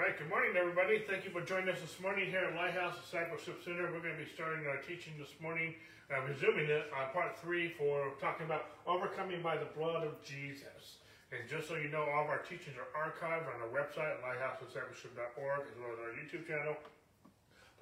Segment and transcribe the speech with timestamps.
[0.00, 1.04] right, good morning, everybody.
[1.04, 3.84] Thank you for joining us this morning here at Lighthouse Discipleship Center.
[3.92, 5.76] We're going to be starting our teaching this morning,
[6.08, 11.04] uh, resuming it on part three for talking about overcoming by the blood of Jesus.
[11.36, 15.68] And just so you know, all of our teachings are archived on our website, lighthousediscipleship.org,
[15.68, 16.80] as well as our YouTube channel,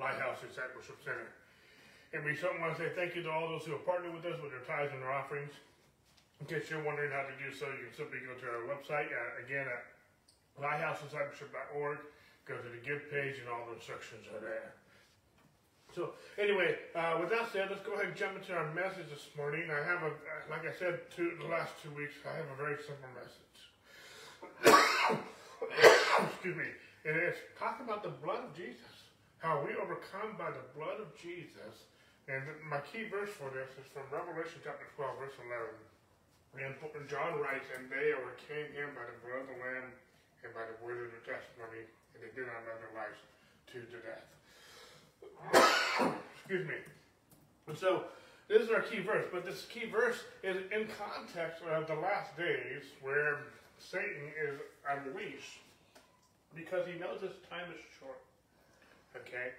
[0.03, 1.31] Lighthouse Discipleship Center.
[2.19, 4.27] And we certainly want to say thank you to all those who have partnered with
[4.27, 5.55] us with their tithes and their offerings.
[6.43, 9.07] In case you're wondering how to do so, you can simply go to our website,
[9.07, 9.87] uh, again, at
[10.63, 11.99] lighthousediscipleship.org.
[12.47, 14.73] Go to the give page and all the instructions are there.
[15.95, 19.29] So anyway, uh, with that said, let's go ahead and jump into our message this
[19.37, 19.71] morning.
[19.73, 20.13] I have a,
[20.51, 23.59] like I said, two, the last two weeks, I have a very simple message.
[26.33, 26.69] Excuse me.
[27.09, 29.09] And it's talking about the blood of Jesus.
[29.39, 31.89] How we overcome by the blood of Jesus.
[32.29, 36.69] And my key verse for this is from Revelation chapter 12, verse 11.
[36.69, 39.89] And John writes, And they overcame him by the blood of the Lamb
[40.45, 43.19] and by the word of their testimony, and they did not love their lives
[43.75, 44.27] to the death.
[46.39, 46.79] Excuse me.
[47.77, 48.05] So
[48.49, 52.37] this is our key verse, but this key verse is in context of the last
[52.37, 53.45] days where
[53.79, 54.59] Satan is
[54.89, 55.61] unleashed
[56.55, 58.21] because he knows his time is short.
[59.17, 59.53] Okay?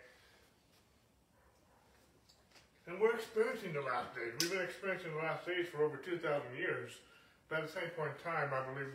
[2.88, 4.33] And we're experiencing the last days.
[4.41, 6.25] We've been experiencing the last days for over 2,000
[6.58, 6.91] years.
[7.47, 8.89] But at the same point in time, I believe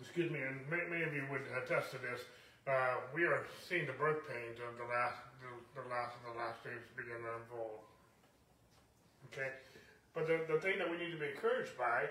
[0.00, 2.20] excuse me, and many of you would attest to this.
[2.68, 6.36] Uh, we are seeing the birth pains of the last, the, the last of the
[6.36, 7.80] last days begin to unfold.
[9.32, 9.48] Okay,
[10.12, 12.04] but the, the thing that we need to be encouraged by,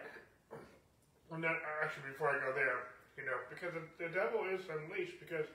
[1.30, 5.20] and then actually before I go there, you know, because the, the devil is unleashed
[5.20, 5.46] because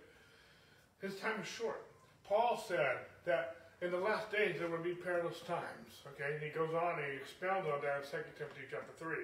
[1.00, 1.82] his time is short.
[2.28, 6.04] Paul said that in the last days there would be perilous times.
[6.14, 9.16] Okay, and he goes on and he expounds on that in 2 Timothy chapter 3.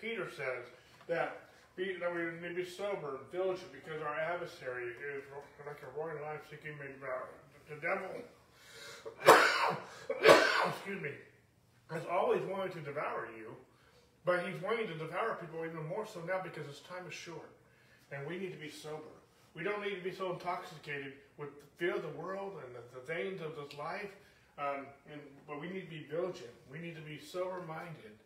[0.00, 0.70] Peter says
[1.06, 1.49] that
[1.80, 5.24] be, that we need to be sober and diligent because our adversary is
[5.64, 7.32] like a roaring lion seeking me devour.
[7.72, 8.12] The devil,
[10.68, 11.16] excuse me,
[11.90, 13.56] has always wanted to devour you,
[14.24, 17.48] but he's wanting to devour people even more so now because his time is short.
[18.12, 19.16] And we need to be sober.
[19.54, 22.82] We don't need to be so intoxicated with the fear of the world and the,
[23.00, 24.10] the things of this life.
[24.58, 26.52] Um, and, but we need to be vigilant.
[26.70, 28.18] We need to be sober minded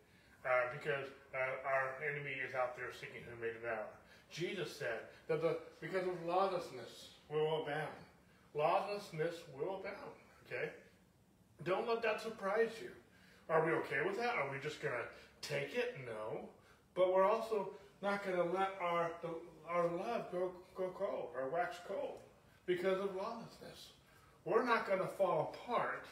[0.45, 3.89] uh, because uh, our enemy is out there seeking whom may devour.
[4.31, 7.97] Jesus said that the, because of lawlessness will abound.
[8.53, 10.15] Lawlessness will abound.
[10.45, 10.69] Okay?
[11.63, 12.89] Don't let that surprise you.
[13.49, 14.35] Are we okay with that?
[14.35, 15.95] Are we just going to take it?
[16.05, 16.49] No.
[16.95, 19.09] But we're also not going to let our
[19.67, 22.19] our love go, go cold or wax cold
[22.67, 23.89] because of lawlessness.
[24.45, 26.05] We're not going to fall apart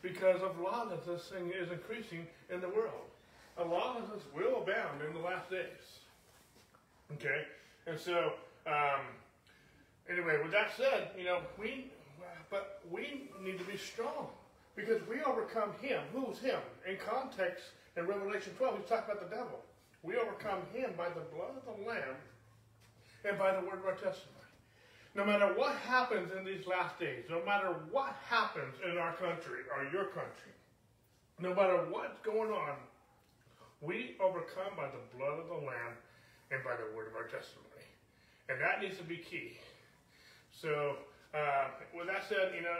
[0.00, 3.10] because of lawlessness is increasing in the world
[3.58, 6.00] a lawlessness will abound in the last days.
[7.12, 7.42] Okay?
[7.86, 8.32] And so,
[8.66, 9.02] um,
[10.10, 11.90] anyway, with that said, you know, we,
[12.50, 14.28] but we need to be strong
[14.74, 16.00] because we overcome him.
[16.12, 16.60] Who's him?
[16.88, 17.64] In context,
[17.96, 19.60] in Revelation 12, he's talking about the devil.
[20.02, 22.16] We overcome him by the blood of the Lamb
[23.24, 24.30] and by the word of our testimony.
[25.14, 29.60] No matter what happens in these last days, no matter what happens in our country
[29.74, 30.52] or your country,
[31.38, 32.74] no matter what's going on
[33.86, 35.94] we overcome by the blood of the Lamb
[36.50, 37.84] and by the word of our testimony.
[38.48, 39.56] And that needs to be key.
[40.52, 41.00] So,
[41.32, 42.78] uh, with that said, you know,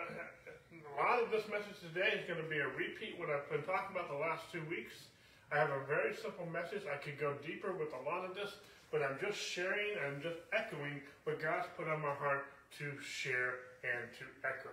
[0.73, 3.65] a lot of this message today is going to be a repeat what I've been
[3.65, 5.09] talking about the last two weeks.
[5.53, 6.89] I have a very simple message.
[6.89, 8.57] I could go deeper with a lot of this,
[8.91, 12.49] but I'm just sharing and just echoing what God's put on my heart
[12.81, 14.73] to share and to echo.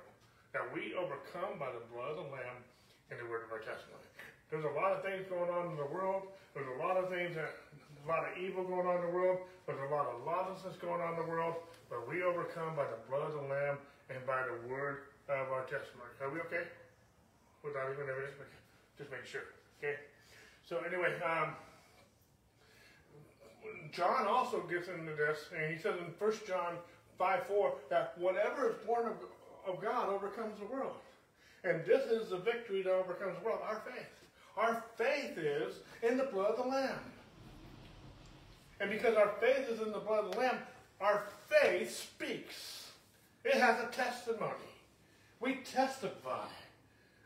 [0.53, 2.59] That we overcome by the blood of the Lamb
[3.09, 4.10] and the word of our testimony.
[4.51, 6.28] There's a lot of things going on in the world.
[6.53, 7.56] There's a lot of things that,
[8.03, 9.39] a lot of evil going on in the world.
[9.66, 11.56] There's a lot of lawlessness going on in the world.
[11.89, 13.79] But we overcome by the blood of the Lamb
[14.11, 16.11] and by the word of our testimony.
[16.19, 16.67] Are we okay?
[17.63, 18.35] Without even evidence?
[18.97, 19.47] Just make sure.
[19.79, 19.95] Okay?
[20.67, 21.56] So anyway, um,
[23.94, 26.75] John also gets into this, and he says in 1 John
[27.17, 29.16] 5 4 that whatever is born of,
[29.66, 30.99] of God overcomes the world.
[31.64, 34.21] And this is the victory that overcomes the world, our faith.
[34.57, 36.99] Our faith is in the blood of the Lamb.
[38.79, 40.57] And because our faith is in the blood of the Lamb,
[40.99, 42.91] our faith speaks.
[43.43, 44.53] It has a testimony.
[45.39, 46.47] We testify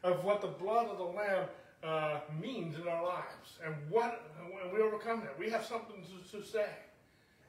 [0.04, 1.48] of what the blood of the Lamb
[1.84, 4.24] uh, means in our lives and what
[4.64, 5.38] and we overcome that.
[5.38, 6.70] We have something to, to, say.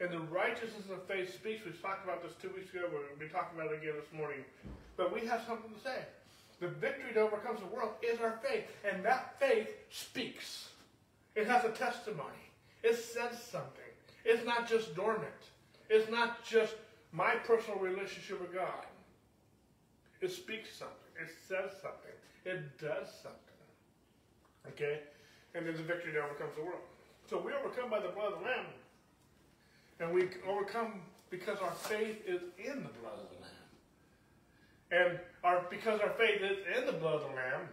[0.00, 1.64] And the righteousness of faith speaks.
[1.64, 2.84] We talked about this two weeks ago.
[2.84, 4.44] We're going to be talking about it again this morning.
[4.96, 6.04] But we have something to say.
[6.60, 8.64] The victory that overcomes the world is our faith.
[8.90, 10.68] And that faith speaks.
[11.34, 12.50] It has a testimony.
[12.82, 13.82] It says something.
[14.24, 15.26] It's not just dormant.
[15.90, 16.74] It's not just
[17.12, 18.86] my personal relationship with God.
[20.20, 20.96] It speaks something.
[21.22, 22.16] It says something.
[22.44, 23.40] It does something.
[24.68, 25.00] Okay?
[25.54, 26.80] And there's a victory that overcomes the world.
[27.28, 28.66] So we overcome by the blood of the Lamb.
[30.00, 31.00] And we overcome
[31.30, 33.35] because our faith is in the blood of the Lamb.
[34.90, 37.68] And our, because our faith is in the blood of the Lamb,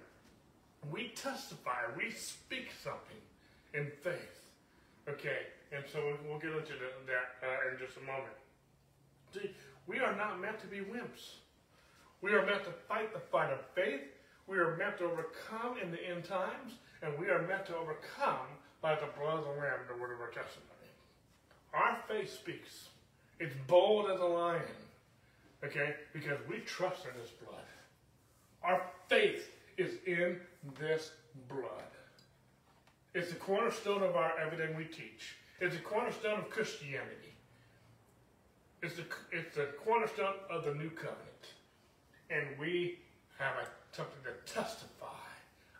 [0.91, 3.21] we testify, we speak something
[3.73, 4.41] in faith.
[5.07, 6.73] Okay, and so we'll get into
[7.07, 8.33] that uh, in just a moment.
[9.33, 9.51] See,
[9.87, 11.41] we are not meant to be wimps.
[12.21, 14.01] We are meant to fight the fight of faith.
[14.47, 18.47] We are meant to overcome in the end times, and we are meant to overcome
[18.81, 20.73] by the blood of the Lamb, the word of our testimony.
[21.73, 22.89] Our faith speaks.
[23.39, 24.61] It's bold as a lion.
[25.65, 25.95] Okay?
[26.13, 27.63] Because we trust in this blood.
[28.63, 30.39] Our faith is in
[30.79, 31.11] this
[31.49, 31.83] blood.
[33.13, 35.35] It's the cornerstone of our everything we teach.
[35.59, 37.33] It's the cornerstone of Christianity.
[38.81, 41.45] It's the, it's the cornerstone of the new covenant.
[42.29, 42.99] And we
[43.37, 45.29] have a, something to testify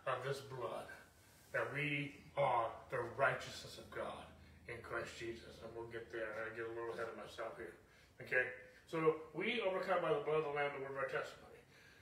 [0.06, 0.86] of this blood
[1.52, 4.24] that we are the righteousness of God
[4.68, 5.60] in Christ Jesus.
[5.62, 6.32] And we'll get there.
[6.32, 7.74] I get a little ahead of myself here.
[8.22, 8.46] Okay?
[8.90, 11.58] So we overcome by the blood of the Lamb, the word of our testimony.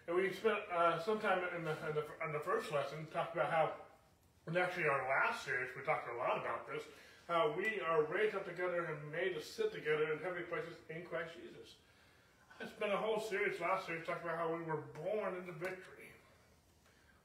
[0.08, 3.38] And we spent uh, some time in the, in the, in the first lesson talked
[3.38, 3.70] about how,
[4.46, 6.82] and actually our last series, we talked a lot about this,
[7.30, 11.06] how we are raised up together and made to sit together in heavenly places in
[11.06, 11.78] Christ Jesus.
[12.58, 16.10] I spent a whole series last series talking about how we were born into victory.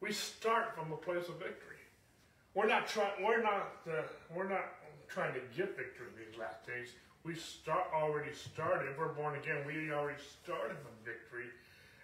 [0.02, 1.82] We start from a place of victory.
[2.54, 3.22] We're not trying.
[3.22, 3.86] We're not.
[3.86, 4.02] Uh,
[4.34, 4.66] we're not
[5.08, 6.90] trying to get victory these last days.
[7.28, 8.96] We start already started.
[8.96, 11.52] We're born again, we already started the victory,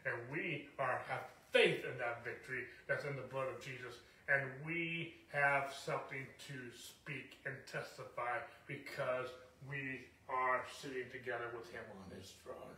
[0.03, 4.43] and we are have faith in that victory that's in the blood of Jesus, and
[4.67, 9.31] we have something to speak and testify because
[9.63, 12.75] we are sitting together with Him on His throne.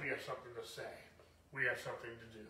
[0.00, 0.96] We have something to say.
[1.52, 2.48] We have something to do.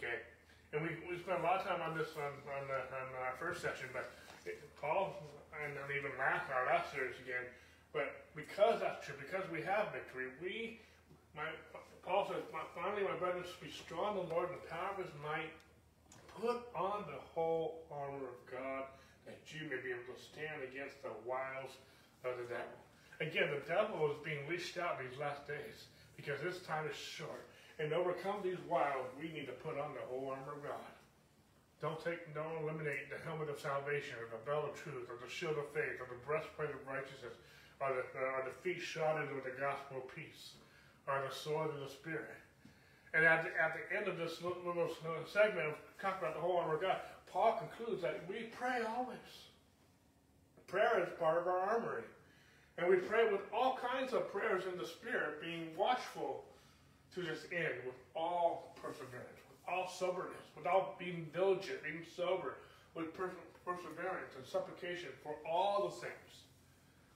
[0.00, 0.24] Okay,
[0.72, 3.36] and we, we spent a lot of time on this on on, the, on our
[3.36, 4.08] first session, but
[4.80, 5.20] Paul
[5.52, 7.44] and even last our last series again.
[7.92, 10.80] But because that's true, because we have victory, we
[11.36, 11.48] my
[12.02, 12.42] Paul says,
[12.74, 15.54] finally, my brothers, be strong in the Lord and the power of his might.
[16.34, 18.90] Put on the whole armor of God
[19.26, 21.70] that you may be able to stand against the wiles
[22.26, 22.74] of the devil.
[23.22, 25.86] Again, the devil is being leashed out these last days
[26.18, 27.46] because this time is short.
[27.78, 30.92] And to overcome these wiles, we need to put on the whole armor of God.
[31.78, 35.26] Don't take, don't eliminate the helmet of salvation, or the belt of truth, or the
[35.26, 37.34] shield of faith, or the breastplate of righteousness,
[37.80, 40.52] or the, uh, or the feet shodded with the gospel of peace,
[41.06, 42.36] or the sword of the Spirit.
[43.14, 44.90] And at the, at the end of this little, little
[45.32, 46.96] segment of talking about the whole armor of God,
[47.26, 49.48] Paul concludes that we pray always.
[50.66, 52.04] Prayer is part of our armory.
[52.78, 56.44] And we pray with all kinds of prayers in the Spirit, being watchful
[57.14, 62.56] to this end with all perseverance with all soberness, without being diligent, being sober,
[62.94, 66.48] with perseverance and supplication for all the saints.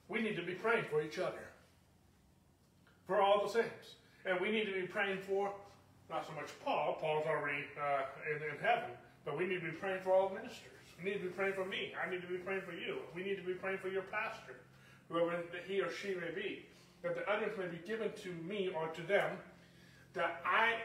[0.09, 1.43] We need to be praying for each other,
[3.05, 3.95] for all the saints.
[4.25, 5.51] And we need to be praying for
[6.09, 8.91] not so much Paul, Paul's already uh, in, in heaven,
[9.25, 10.71] but we need to be praying for all ministers.
[10.97, 11.93] We need to be praying for me.
[11.95, 12.97] I need to be praying for you.
[13.15, 14.55] We need to be praying for your pastor,
[15.09, 16.65] whoever he or she may be,
[17.03, 19.37] that the others may be given to me or to them,
[20.13, 20.75] that I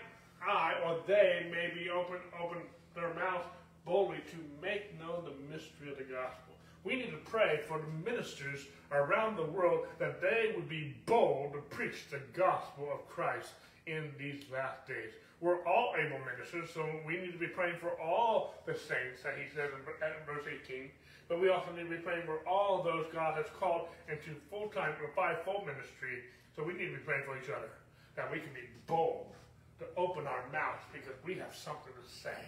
[0.46, 2.58] I or they may be open, open
[2.94, 3.46] their mouths
[3.84, 6.51] boldly to make known the mystery of the gospel.
[6.84, 11.52] We need to pray for the ministers around the world that they would be bold
[11.52, 13.50] to preach the gospel of Christ
[13.86, 15.12] in these last days.
[15.40, 19.34] We're all able ministers, so we need to be praying for all the saints, that
[19.36, 19.82] he says in
[20.26, 20.90] verse 18.
[21.28, 24.92] But we also need to be praying for all those God has called into full-time
[25.02, 26.22] or five-fold ministry.
[26.54, 27.70] So we need to be praying for each other,
[28.14, 29.32] that we can be bold
[29.78, 32.38] to open our mouths because we have something to say.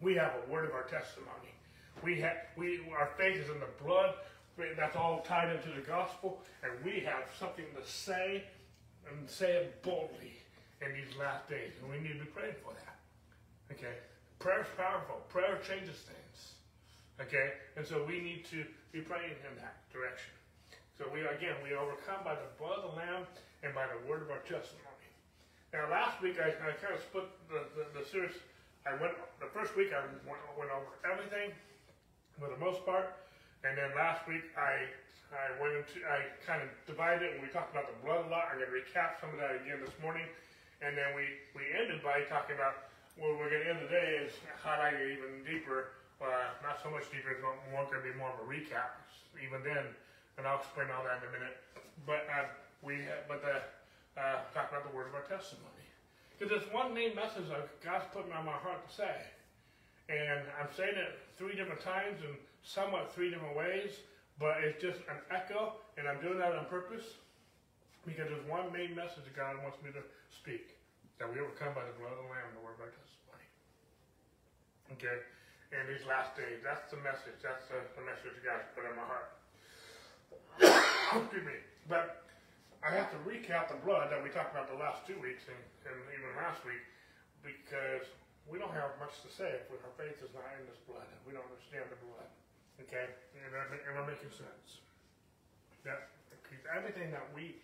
[0.00, 1.54] We have a word of our testimony.
[2.02, 4.14] We have we our faith is in the blood.
[4.76, 8.44] That's all tied into the gospel, and we have something to say
[9.08, 10.36] and say it boldly
[10.84, 12.96] in these last days, and we need to be praying for that.
[13.72, 13.96] Okay,
[14.38, 15.22] prayer is powerful.
[15.28, 16.38] Prayer changes things.
[17.20, 20.32] Okay, and so we need to be praying in that direction.
[20.98, 23.24] So we again we overcome by the blood of the Lamb
[23.62, 24.92] and by the word of our testimony.
[25.72, 28.36] Now, last week I, I kind of split the, the, the, series.
[28.84, 31.56] I went the first week I went, went over everything
[32.38, 33.16] for the most part,
[33.64, 34.88] and then last week I
[35.32, 38.28] I went into I kind of divided it and we talked about the blood a
[38.28, 38.52] lot.
[38.52, 40.28] I'm going to recap some of that again this morning,
[40.84, 41.24] and then we
[41.56, 45.96] we ended by talking about what we're going to end today is highlight even deeper.
[46.22, 47.34] Uh, not so much deeper.
[47.34, 48.94] It's more to be more of a recap
[49.42, 49.90] even then,
[50.38, 51.56] and I'll explain all that in a minute.
[52.06, 52.46] but uh,
[52.82, 53.58] we but the,
[54.20, 55.86] uh, talk about the word of our testimony.
[56.36, 59.14] Because it's one main message that God's put on my heart to say.
[60.10, 63.98] And I'm saying it three different times in somewhat three different ways,
[64.38, 67.18] but it's just an echo, and I'm doing that on purpose
[68.06, 70.78] because there's one main message that God wants me to speak
[71.18, 73.46] that we overcome by the blood of the Lamb and the word of our testimony.
[74.94, 75.18] Okay?
[75.74, 77.42] And these last days, that's the message.
[77.42, 79.30] That's the, the message God's put in my heart.
[81.26, 81.58] Excuse me.
[81.90, 82.22] But
[82.86, 85.58] I have to recap the blood that we talked about the last two weeks and,
[85.90, 86.82] and even last week
[87.42, 88.06] because
[88.50, 91.06] we don't have much to say if our faith is not in this blood.
[91.06, 92.28] and We don't understand the blood.
[92.82, 93.06] Okay?
[93.38, 94.82] And am I making sense?
[95.86, 96.10] That
[96.70, 97.56] everything that we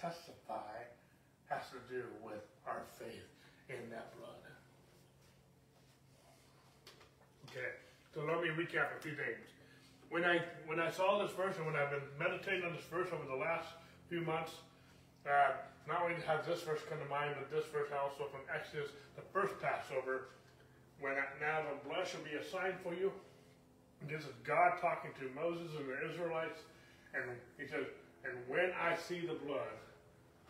[0.00, 0.88] testify
[1.48, 3.28] has to do with our faith
[3.68, 4.40] in that blood.
[7.52, 7.76] Okay,
[8.14, 9.44] so let me recap a few things.
[10.08, 13.08] When I when I saw this verse and when I've been meditating on this verse
[13.12, 13.68] over the last
[14.08, 14.52] few months,
[15.28, 18.90] uh, not only has this verse come to mind, but this verse also from Exodus,
[19.16, 20.30] the first Passover,
[21.00, 23.10] when now the blood shall be a sign for you.
[24.08, 26.62] This is God talking to Moses and the Israelites,
[27.14, 27.24] and
[27.58, 27.86] he says,
[28.24, 29.74] "And when I see the blood,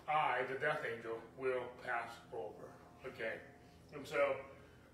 [0.08, 2.66] I, the death angel, will pass over.
[3.06, 3.38] Okay?
[3.94, 4.36] And so,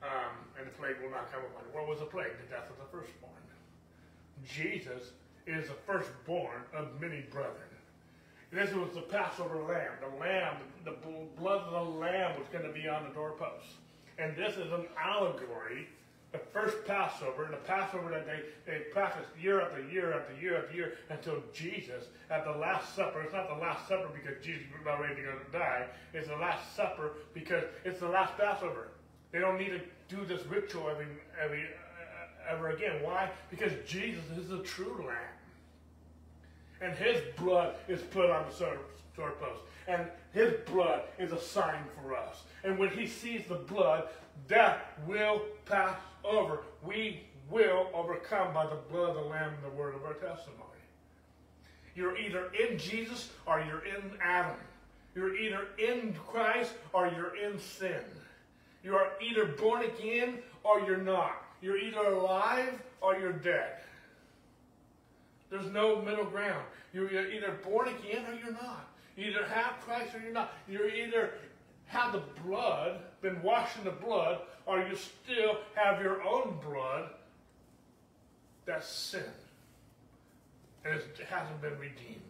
[0.02, 1.72] um, and the plague will not come upon you.
[1.72, 2.32] What was the plague?
[2.46, 3.32] The death of the firstborn.
[4.44, 5.12] Jesus
[5.46, 7.67] is the firstborn of many brethren.
[8.50, 9.92] This was the Passover lamb.
[10.00, 10.96] The lamb, the
[11.38, 13.66] blood of the lamb was going to be on the doorpost.
[14.18, 15.86] And this is an allegory
[16.32, 20.74] the first Passover, the Passover that they, they practiced year after year after year after
[20.74, 24.82] year until Jesus, at the Last Supper, it's not the Last Supper because Jesus was
[24.82, 28.88] about ready to go to die, it's the Last Supper because it's the last Passover.
[29.32, 29.80] They don't need to
[30.14, 31.06] do this ritual every,
[31.42, 33.02] every, uh, ever again.
[33.02, 33.30] Why?
[33.50, 35.37] Because Jesus is the true Lamb.
[36.80, 38.78] And his blood is put on the
[39.16, 39.60] doorpost.
[39.86, 42.42] And his blood is a sign for us.
[42.62, 44.04] And when he sees the blood,
[44.46, 46.60] death will pass over.
[46.84, 47.20] We
[47.50, 50.64] will overcome by the blood of the Lamb and the word of our testimony.
[51.94, 54.56] You're either in Jesus or you're in Adam.
[55.14, 58.02] You're either in Christ or you're in sin.
[58.84, 61.42] You are either born again or you're not.
[61.60, 63.78] You're either alive or you're dead.
[65.50, 66.64] There's no middle ground.
[66.92, 68.88] You're either born again or you're not.
[69.16, 70.52] You either have Christ or you're not.
[70.68, 71.32] You're either
[71.86, 77.10] have the blood, been washed in the blood, or you still have your own blood
[78.66, 79.22] that's sin.
[80.84, 82.20] And it hasn't been redeemed.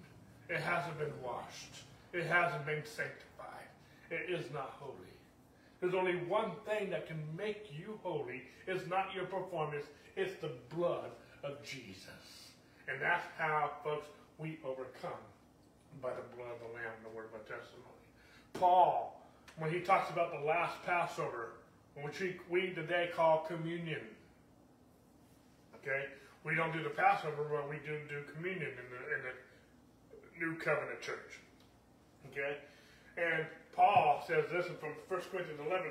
[0.48, 1.82] It hasn't been washed.
[2.12, 3.68] It hasn't been sanctified.
[4.10, 4.94] It is not holy.
[5.80, 8.42] There's only one thing that can make you holy.
[8.66, 9.84] It's not your performance.
[10.16, 11.10] It's the blood
[11.44, 12.27] of Jesus.
[12.88, 15.20] And that's how, folks, we overcome
[16.00, 17.84] by the blood of the Lamb and the word of our testimony.
[18.54, 19.18] Paul
[19.58, 21.54] when he talks about the last Passover,
[22.02, 24.00] which we, we today call communion.
[25.82, 26.06] Okay?
[26.44, 30.58] We don't do the Passover, but we do do communion in the, in the New
[30.58, 31.40] Covenant Church.
[32.30, 32.56] Okay?
[33.16, 35.90] And Paul says this from 1 Corinthians 11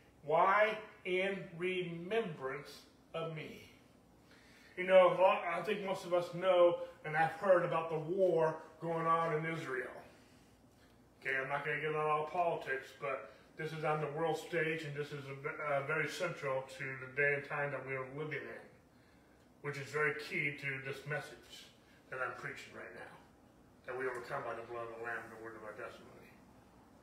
[0.25, 0.77] Why?
[1.05, 2.81] In remembrance
[3.13, 3.63] of me.
[4.77, 9.05] You know, I think most of us know and I've heard about the war going
[9.05, 9.93] on in Israel.
[11.21, 14.37] Okay, I'm not going to get into all politics, but this is on the world
[14.37, 17.93] stage, and this is a, uh, very central to the day and time that we
[17.93, 18.63] are living in,
[19.61, 21.69] which is very key to this message
[22.09, 23.13] that I'm preaching right now.
[23.85, 26.29] That we overcome by the blood of the Lamb and the word of our testimony.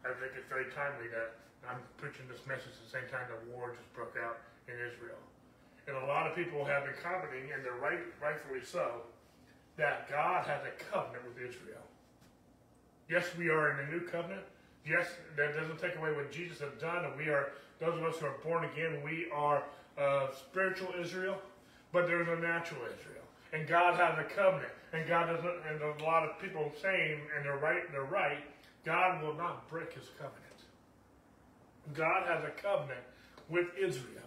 [0.06, 3.40] I think it's very timely that I'm preaching this message at the same time the
[3.50, 4.38] war just broke out
[4.68, 5.18] in Israel.
[5.88, 9.08] And a lot of people have been commenting, and they're right, rightfully so,
[9.76, 11.82] that God has a covenant with Israel.
[13.08, 14.44] Yes, we are in a new covenant,
[14.86, 18.16] yes, that doesn't take away what Jesus has done, and we are, those of us
[18.18, 19.62] who are born again, we are
[19.96, 21.38] uh, spiritual Israel,
[21.92, 23.24] but there's a natural Israel.
[23.52, 27.44] And God has a covenant, and God doesn't, and a lot of people saying, and
[27.44, 28.44] they're right, they're right,
[28.84, 30.47] God will not break his covenant.
[31.94, 33.00] God has a covenant
[33.48, 34.22] with Israel.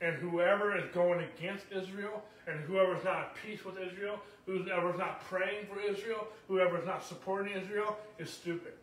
[0.00, 4.92] And whoever is going against Israel, and whoever is not at peace with Israel, whoever
[4.92, 8.74] is not praying for Israel, whoever is not supporting Israel, is stupid.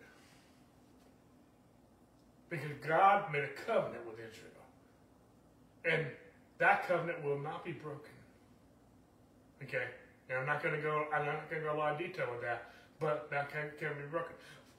[2.49, 4.49] Because God made a covenant with Israel.
[5.85, 6.07] And
[6.57, 8.11] that covenant will not be broken.
[9.63, 9.85] Okay?
[10.29, 12.27] And I'm not going to go, I'm not going to go a lot of detail
[12.31, 14.33] with that, but that can, can be broken.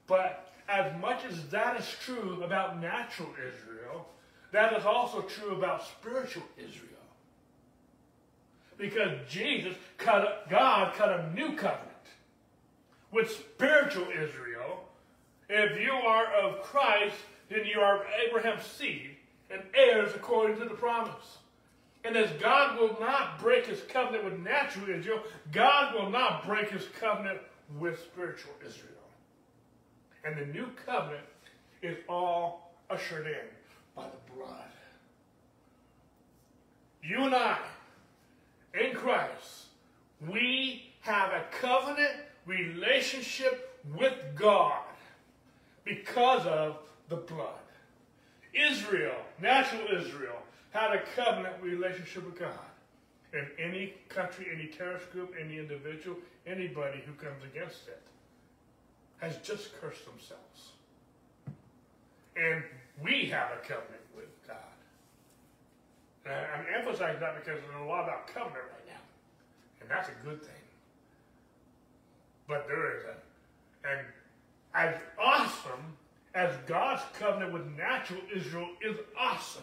[0.07, 4.07] But as much as that is true about natural Israel,
[4.53, 6.91] that is also true about spiritual Israel.
[8.77, 11.91] Because Jesus cut, God cut a new covenant
[13.13, 14.85] with spiritual Israel.
[15.49, 17.17] If you are of Christ,
[17.49, 19.11] then you are Abraham's seed
[19.51, 21.39] and heirs according to the promise.
[22.05, 26.71] And as God will not break his covenant with natural Israel, God will not break
[26.71, 27.39] his covenant
[27.79, 28.91] with spiritual Israel.
[30.25, 31.27] And the new covenant
[31.83, 33.47] is all ushered in
[33.95, 34.65] by the blood.
[37.03, 37.59] You and I,
[38.81, 39.67] in Christ,
[40.27, 42.15] we have a covenant
[42.47, 44.85] relationship with God
[45.85, 46.79] because of
[47.11, 47.51] the blood.
[48.55, 50.39] Israel, natural Israel,
[50.71, 52.59] had a covenant relationship with God.
[53.35, 56.17] And any country, any terrorist group, any individual,
[56.47, 58.01] anybody who comes against it
[59.19, 60.73] has just cursed themselves.
[62.37, 62.63] And
[63.03, 64.57] we have a covenant with God.
[66.27, 69.03] And I'm emphasizing that because there's a lot about covenant right now.
[69.81, 70.51] And that's a good thing.
[72.49, 74.01] But there is a, and
[74.75, 75.97] as awesome
[76.35, 79.63] as God's covenant with natural Israel is awesome,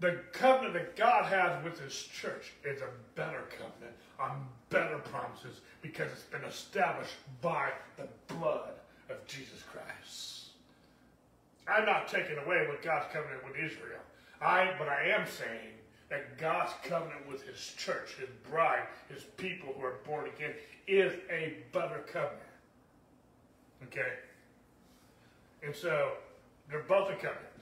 [0.00, 5.60] the covenant that God has with his church is a better covenant on better promises
[5.80, 8.74] because it's been established by the blood
[9.08, 10.50] of Jesus Christ.
[11.68, 14.00] I'm not taking away what God's covenant with Israel.
[14.40, 15.72] I, but I am saying
[16.10, 20.52] that God's covenant with his church, his bride, his people who are born again,
[20.86, 22.42] is a better covenant.
[23.84, 24.12] Okay?
[25.64, 26.12] And so,
[26.70, 27.55] they're both a covenant.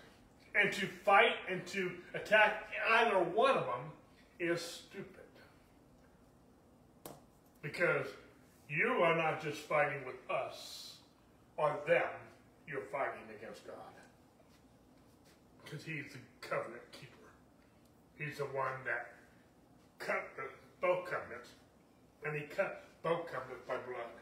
[0.55, 3.91] And to fight and to attack either one of them
[4.39, 5.09] is stupid.
[7.63, 8.07] Because
[8.69, 10.95] you are not just fighting with us
[11.57, 12.03] or them,
[12.69, 13.77] you're fighting against God.
[15.65, 17.11] Because He's the covenant keeper.
[18.19, 19.15] He's the one that
[19.99, 20.43] cut the,
[20.81, 21.49] both covenants,
[22.25, 24.13] and He cut both covenants by blood.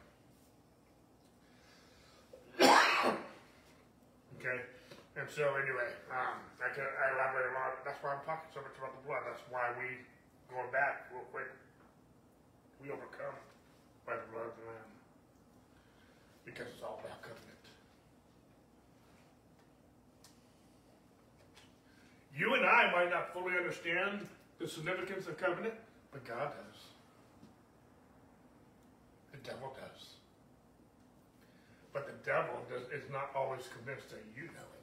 [4.38, 4.60] okay?
[5.12, 7.84] And so anyway, um, I can I elaborate a lot.
[7.84, 9.28] That's why I'm talking so much about the blood.
[9.28, 10.00] That's why we
[10.48, 11.52] going back real quick.
[12.80, 13.36] We overcome
[14.08, 14.92] by the blood of the Lamb
[16.44, 17.64] because it's all about covenant.
[22.34, 24.26] You and I might not fully understand
[24.58, 25.74] the significance of covenant,
[26.10, 26.80] but God does.
[29.32, 30.16] The devil does.
[31.92, 34.81] But the devil does, is not always convinced that you know it.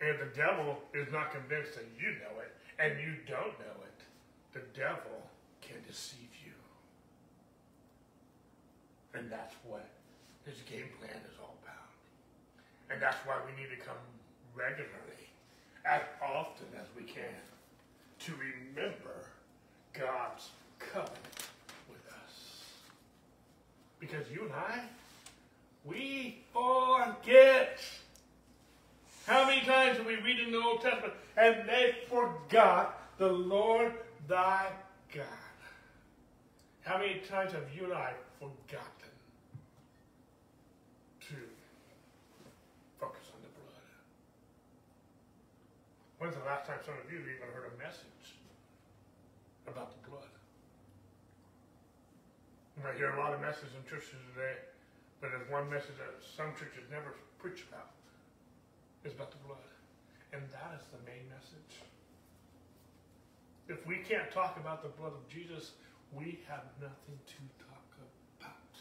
[0.00, 3.98] And the devil is not convinced that you know it, and you don't know it.
[4.52, 5.26] The devil
[5.60, 6.52] can deceive you.
[9.14, 9.88] And that's what
[10.46, 11.90] his game plan is all about.
[12.90, 13.96] And that's why we need to come
[14.54, 15.28] regularly,
[15.84, 17.42] as often as we can,
[18.20, 19.26] to remember
[19.92, 21.48] God's covenant
[21.90, 22.64] with us.
[23.98, 24.80] Because you and I,
[25.84, 27.80] we forget.
[29.28, 33.92] How many times have we read in the Old Testament, and they forgot the Lord
[34.26, 34.72] thy
[35.14, 35.52] God?
[36.80, 39.12] How many times have you and I forgotten
[41.28, 41.36] to
[42.98, 43.84] focus on the blood?
[46.16, 48.32] When's the last time some of you even heard a message
[49.68, 50.24] about the blood?
[52.80, 54.56] I hear a lot of messages in churches today,
[55.20, 57.97] but there's one message that some churches never preach about
[59.04, 59.64] is about the blood.
[60.32, 61.82] And that is the main message.
[63.68, 65.72] If we can't talk about the blood of Jesus,
[66.12, 67.88] we have nothing to talk
[68.40, 68.72] about.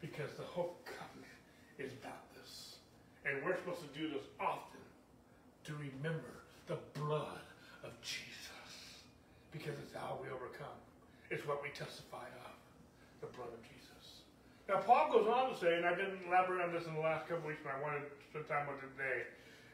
[0.00, 1.40] Because the whole covenant
[1.78, 2.76] is about this.
[3.24, 4.84] And we're supposed to do this often
[5.64, 7.40] to remember the blood
[7.84, 8.28] of Jesus.
[9.52, 10.76] Because it's how we overcome.
[11.30, 12.52] It's what we testify of.
[13.20, 13.79] The blood of Jesus.
[14.70, 17.26] Now, Paul goes on to say, and I didn't elaborate on this in the last
[17.26, 19.26] couple weeks, but I wanted to spend time with it today,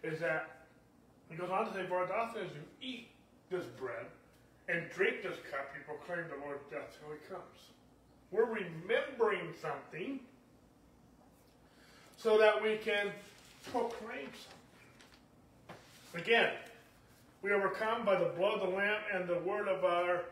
[0.03, 0.65] is that
[1.29, 3.09] he goes on to say, For as often as you eat
[3.51, 4.07] this bread
[4.71, 7.45] and drink this cup, you proclaim the Lord's death till he comes.
[8.31, 10.19] We're remembering something
[12.17, 13.11] so that we can
[13.71, 16.25] proclaim something.
[16.25, 16.53] Again,
[17.43, 20.23] we are overcome by the blood of the Lamb and the word of our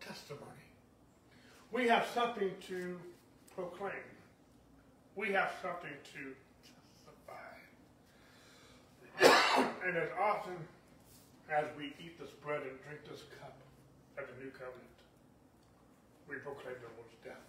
[0.00, 0.44] testimony.
[1.72, 2.96] We have something to
[3.54, 4.04] proclaim.
[5.16, 6.34] We have something to
[6.66, 7.54] justify.
[9.86, 10.56] and as often
[11.50, 13.56] as we eat this bread and drink this cup
[14.18, 14.98] of the new covenant,
[16.28, 17.46] we proclaim the Lord's death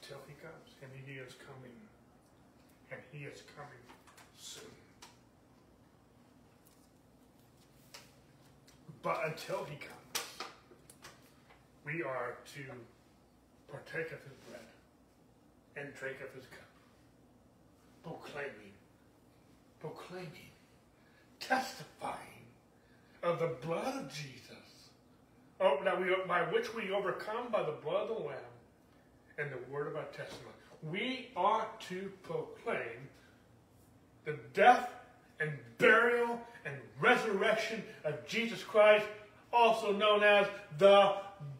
[0.00, 0.68] till he comes.
[0.82, 1.76] And he is coming.
[2.90, 3.84] And he is coming
[4.38, 4.64] soon.
[9.02, 10.26] But until he comes,
[11.84, 12.62] we are to
[13.70, 14.60] partake of his bread
[15.80, 16.60] and drink of his cup,
[18.02, 18.72] proclaiming,
[19.80, 20.50] proclaiming,
[21.38, 22.16] testifying
[23.22, 24.90] of the blood of Jesus,
[25.60, 28.36] oh, that we, by which we overcome by the blood of the Lamb
[29.38, 30.54] and the word of our testimony.
[30.90, 33.08] We are to proclaim
[34.24, 34.90] the death
[35.40, 39.06] and burial and resurrection of Jesus Christ,
[39.52, 40.46] also known as
[40.78, 41.14] the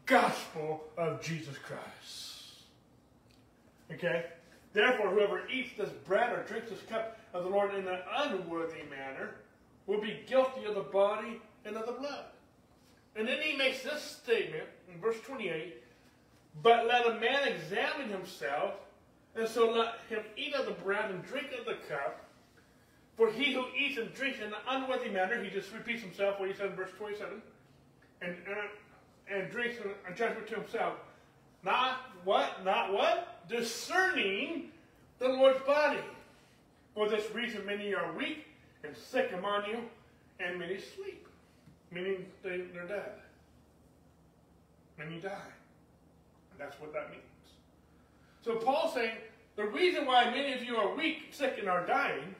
[0.05, 2.30] gospel of Jesus Christ.
[3.93, 4.25] Okay?
[4.73, 8.83] Therefore, whoever eats this bread or drinks this cup of the Lord in an unworthy
[8.89, 9.35] manner
[9.85, 12.25] will be guilty of the body and of the blood.
[13.15, 15.75] And then he makes this statement in verse 28
[16.63, 18.75] But let a man examine himself,
[19.35, 22.25] and so let him eat of the bread and drink of the cup.
[23.17, 26.49] For he who eats and drinks in an unworthy manner, he just repeats himself what
[26.49, 27.41] he said in verse 27,
[28.21, 29.75] and, uh, and drinks
[30.09, 30.93] a judgment to himself.
[31.63, 32.63] Not what?
[32.63, 33.40] Not what?
[33.51, 34.71] Discerning
[35.19, 35.99] the Lord's body.
[36.95, 38.47] For this reason, many are weak
[38.83, 39.77] and sick among you,
[40.39, 41.27] and many sleep
[41.91, 43.11] meaning they, they're dead.
[44.97, 45.51] Many die.
[46.51, 47.21] And that's what that means.
[48.43, 49.17] So Paul's saying
[49.55, 52.35] the reason why many of you are weak, sick, and are dying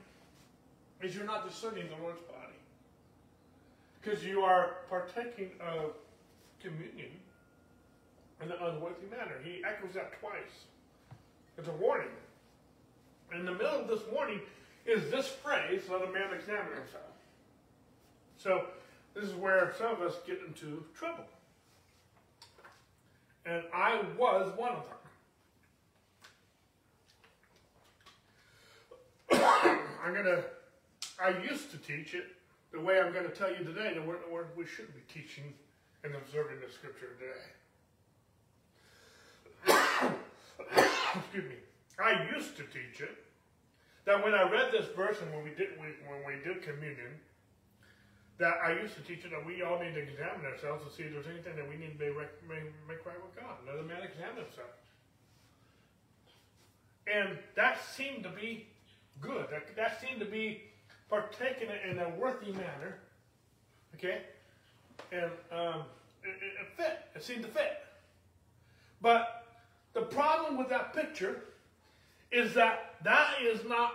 [1.02, 2.38] is you're not discerning the Lord's body.
[4.02, 5.94] Because you are partaking of
[6.62, 7.12] communion
[8.42, 9.36] in an unworthy manner.
[9.44, 10.66] He echoes that twice.
[11.58, 12.08] It's a warning.
[13.34, 14.42] In the middle of this warning
[14.86, 17.04] is this phrase, let a man examine himself.
[18.38, 18.66] So
[19.14, 21.26] this is where some of us get into trouble.
[23.46, 24.86] And I was one of
[29.32, 29.42] them.
[30.04, 30.44] I'm going to,
[31.24, 32.26] I used to teach it
[32.72, 35.54] the way I'm going to tell you today, that we're, we should be teaching
[36.04, 37.10] and observing the scripture
[39.68, 40.88] today.
[41.16, 41.56] Excuse me.
[42.00, 43.18] I used to teach it
[44.06, 47.20] that when I read this verse and when we did when we did communion,
[48.40, 51.04] that I used to teach it that we all need to examine ourselves to see
[51.04, 53.58] if there's anything that we need to make, right with God.
[53.68, 54.74] Let man examine himself.
[57.06, 58.68] And that seemed to be
[59.20, 59.46] good.
[59.52, 60.64] That, that seemed to be
[61.10, 62.98] partaken in a worthy manner.
[63.96, 64.22] Okay?
[65.12, 65.84] And um,
[66.24, 67.00] it, it fit.
[67.16, 67.84] It seemed to fit.
[69.02, 69.41] But
[69.94, 71.42] the problem with that picture
[72.32, 73.94] is that that is not,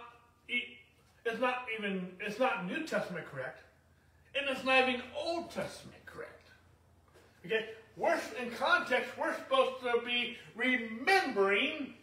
[0.49, 3.61] it's not even, it's not New Testament correct
[4.39, 6.49] and it's not even Old Testament correct.
[7.45, 7.67] Okay?
[7.97, 11.95] We're, in context, we're supposed to be remembering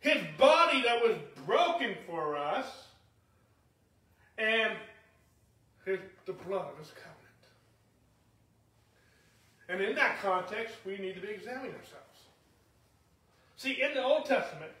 [0.00, 2.66] his body that was broken for us
[4.38, 4.72] and
[5.84, 7.18] his, the blood of his covenant.
[9.68, 12.11] And in that context, we need to be examining ourselves.
[13.62, 14.72] See, in the Old Testament,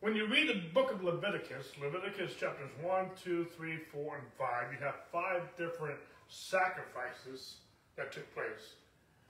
[0.00, 4.72] when you read the book of Leviticus, Leviticus chapters 1, 2, 3, 4, and 5,
[4.72, 7.56] you have five different sacrifices
[7.96, 8.76] that took place.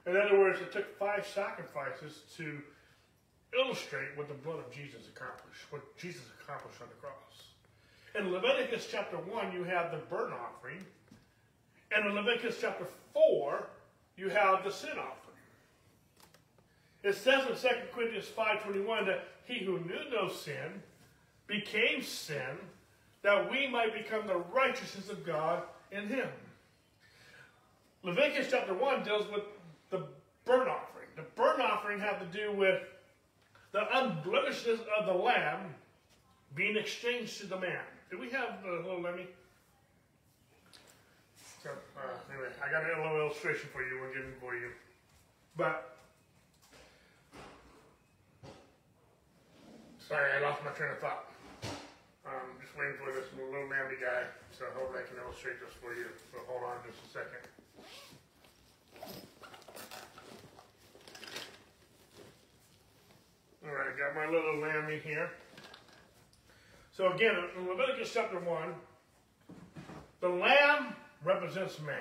[0.05, 2.61] In other words, it took five sacrifices to
[3.53, 7.51] illustrate what the blood of Jesus accomplished, what Jesus accomplished on the cross.
[8.17, 10.79] In Leviticus chapter 1, you have the burnt offering.
[11.91, 13.67] And in Leviticus chapter 4,
[14.15, 15.26] you have the sin offering.
[17.03, 20.81] It says in 2 Corinthians 5.21 that he who knew no sin
[21.47, 22.57] became sin
[23.21, 26.27] that we might become the righteousness of God in him.
[28.03, 29.43] Leviticus chapter 1 deals with
[29.89, 30.05] the
[30.45, 31.07] burnt offering.
[31.15, 32.81] The burnt offering had to do with
[33.71, 35.73] the unblemishedness of the lamb
[36.55, 37.81] being exchanged to the man.
[38.09, 39.27] Do we have the little Lemmy?
[41.61, 43.99] So, uh, anyway, I got a little illustration for you.
[43.99, 44.69] We're getting for you.
[45.57, 45.96] But
[50.07, 51.25] Sorry, I lost my train of thought.
[52.25, 54.23] I'm just waiting for this little mammy guy,
[54.57, 56.07] so I hope I can illustrate this for you.
[56.31, 57.43] So hold on just a second.
[63.65, 65.29] All right, got my little lammy here.
[66.93, 68.73] So again, in Leviticus chapter 1,
[70.21, 71.97] the lamb represents man.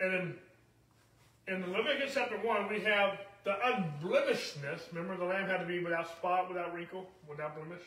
[0.00, 0.12] And
[1.48, 5.78] in, in Leviticus chapter 1, we have the unblemishedness, remember the lamb had to be
[5.78, 7.84] without spot, without wrinkle, without blemish.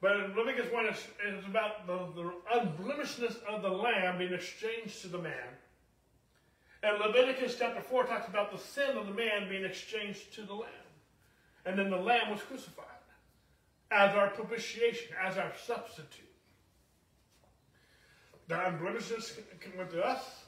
[0.00, 5.02] But in Leviticus 1, it's, it's about the, the unblemishedness of the lamb being exchanged
[5.02, 5.48] to the man.
[6.82, 10.54] And Leviticus chapter 4 talks about the sin of the man being exchanged to the
[10.54, 10.70] lamb.
[11.66, 12.86] And then the lamb was crucified
[13.90, 16.24] as our propitiation, as our substitute.
[18.48, 19.38] The unblemishedness
[19.76, 20.45] went to us,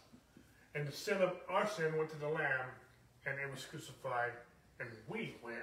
[0.75, 2.69] and the sin of our sin went to the lamb,
[3.27, 4.33] and it was crucified,
[4.81, 5.59] and we went.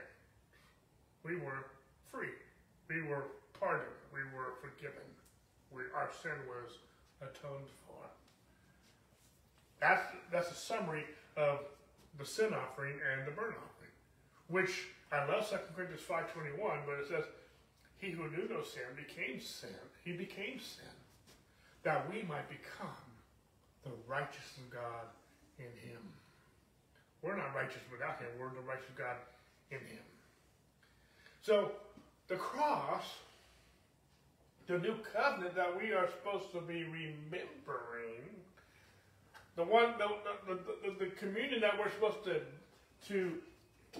[1.23, 1.65] We were
[2.11, 2.33] free.
[2.89, 3.25] We were
[3.59, 3.89] pardoned.
[4.13, 5.05] We were forgiven.
[5.71, 6.77] We, our sin was
[7.21, 8.05] atoned for.
[9.79, 11.05] That's, that's a summary
[11.37, 11.59] of
[12.17, 13.91] the sin offering and the burnt offering,
[14.47, 17.25] which I love 2 Corinthians 5.21, but it says,
[17.97, 19.69] He who knew no sin became sin.
[20.03, 20.93] He became sin,
[21.83, 23.04] that we might become
[23.85, 25.05] the righteousness of God
[25.57, 26.01] in him.
[27.21, 28.27] We're not righteous without him.
[28.39, 29.15] We're the righteous of God
[29.71, 30.03] in him.
[31.41, 31.71] So
[32.27, 33.05] the cross,
[34.67, 38.25] the new covenant that we are supposed to be remembering,
[39.55, 40.07] the one, the,
[40.47, 42.41] the, the, the communion that we're supposed to,
[43.07, 43.31] to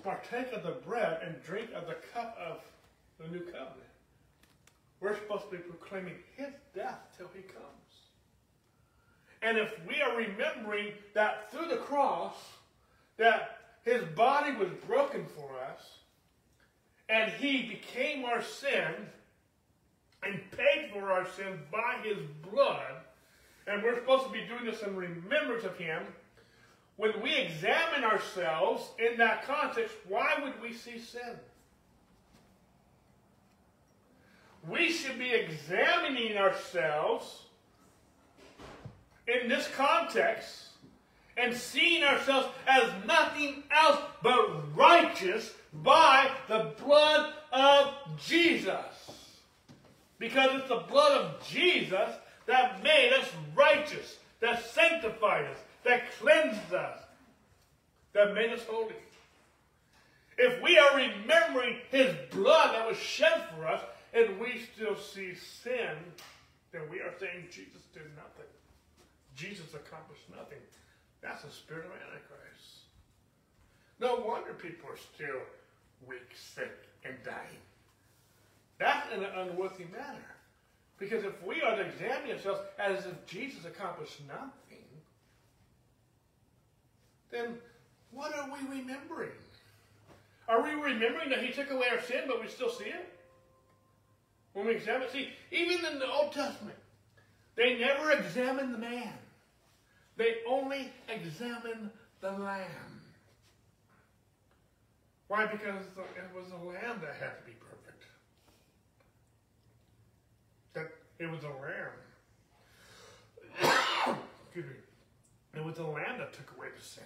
[0.04, 2.58] partake of the bread and drink of the cup of
[3.20, 3.94] the new covenant.
[5.00, 7.85] We're supposed to be proclaiming his death till he comes.
[9.42, 12.36] And if we are remembering that through the cross,
[13.18, 16.00] that his body was broken for us,
[17.08, 18.94] and he became our sin
[20.24, 22.18] and paid for our sin by his
[22.52, 22.96] blood,
[23.68, 26.04] and we're supposed to be doing this in remembrance of him.
[26.98, 31.38] When we examine ourselves in that context, why would we see sin?
[34.68, 37.45] We should be examining ourselves
[39.28, 40.66] in this context
[41.38, 47.94] and seeing ourselves as nothing else but righteous by the blood of
[48.26, 48.76] Jesus.
[50.18, 52.10] Because it's the blood of Jesus
[52.46, 57.00] that made us righteous, that sanctified us, that cleansed us,
[58.14, 58.96] that made us holy.
[60.38, 63.82] If we are remembering his blood that was shed for us
[64.14, 65.98] and we still see sin,
[66.72, 68.55] then we are saying Jesus did nothing.
[69.36, 70.60] Jesus accomplished nothing.
[71.22, 72.86] That's the spirit of Antichrist.
[74.00, 75.42] No wonder people are still
[76.08, 76.72] weak, sick,
[77.04, 77.64] and dying.
[78.78, 80.36] That's in an unworthy manner.
[80.98, 84.86] Because if we are to examine ourselves as if Jesus accomplished nothing,
[87.32, 87.58] then
[88.12, 89.32] what are we remembering?
[90.48, 93.12] Are we remembering that he took away our sin, but we still see it?
[94.54, 96.78] When we examine, see, even in the Old Testament,
[97.56, 99.14] they never examined the man.
[100.18, 101.90] They only examined
[102.22, 103.02] the lamb.
[105.28, 105.46] Why?
[105.46, 108.04] Because it was the lamb that had to be perfect.
[110.74, 111.92] That it was a lamb.
[114.46, 114.76] Excuse me.
[115.56, 117.04] It was the lamb that took away the sin,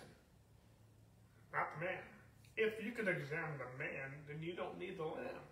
[1.53, 2.01] not the man.
[2.57, 5.45] If you can examine the man, then you don't need the lamb.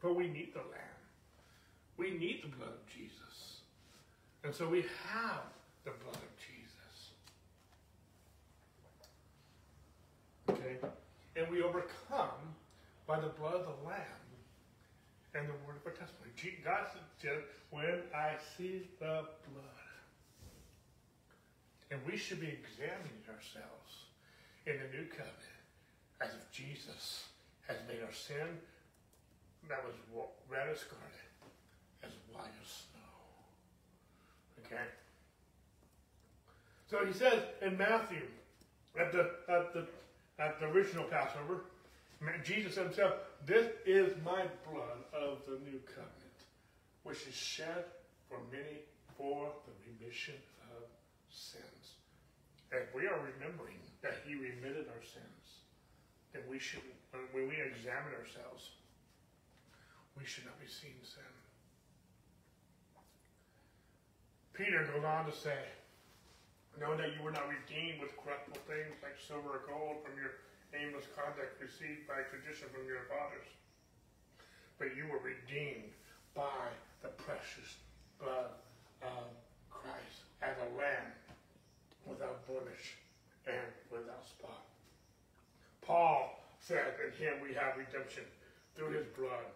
[0.00, 0.96] But we need the lamb.
[1.96, 3.60] We need the blood of Jesus.
[4.44, 5.42] And so we have
[5.86, 7.14] the blood of Jesus.
[10.50, 10.76] Okay?
[11.36, 12.42] And we overcome
[13.06, 14.26] by the blood of the Lamb
[15.34, 16.34] and the word of our testimony.
[16.64, 16.90] God
[17.22, 19.86] said, when I see the blood.
[21.92, 24.10] And we should be examining ourselves
[24.66, 25.62] in the new covenant
[26.20, 27.30] as if Jesus
[27.68, 28.58] has made our sin
[29.68, 29.94] that was
[30.50, 31.30] red as scarlet
[32.02, 33.14] as white as snow.
[34.66, 34.82] Okay?
[36.90, 38.22] So he says in Matthew,
[38.98, 39.86] at the, at the,
[40.38, 41.64] at the original Passover,
[42.44, 46.38] Jesus himself, this is my blood of the new covenant,
[47.02, 47.84] which is shed
[48.28, 48.80] for many
[49.18, 50.34] for the remission
[50.76, 50.82] of
[51.30, 51.96] sins.
[52.72, 55.44] And we are remembering that he remitted our sins.
[56.34, 56.82] And we should,
[57.32, 58.70] when we examine ourselves,
[60.18, 61.22] we should not be seeing sin.
[64.52, 65.58] Peter goes on to say,
[66.80, 70.44] knowing that you were not redeemed with corruptible things like silver or gold from your
[70.76, 73.48] aimless conduct received by tradition from your fathers,
[74.76, 75.96] but you were redeemed
[76.36, 76.68] by
[77.00, 77.80] the precious
[78.20, 78.52] blood
[79.00, 79.24] of
[79.72, 81.16] Christ as a lamb
[82.04, 83.00] without blemish
[83.48, 84.68] and without spot.
[85.80, 88.24] Paul said, in him we have redemption
[88.76, 89.48] through his blood.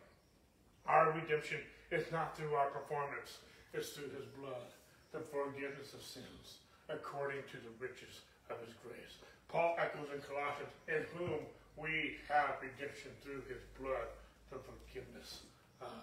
[0.86, 1.60] Our redemption
[1.92, 4.72] is not through our performance, it's through his blood,
[5.12, 9.14] the forgiveness of sins according to the riches of his grace.
[9.48, 11.42] Paul echoes in Colossians, in whom
[11.78, 14.10] we have redemption through his blood,
[14.50, 15.46] the forgiveness
[15.80, 15.94] of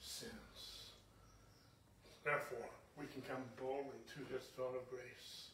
[0.00, 0.92] sins.
[2.24, 5.52] Therefore, we can come boldly to his throne of grace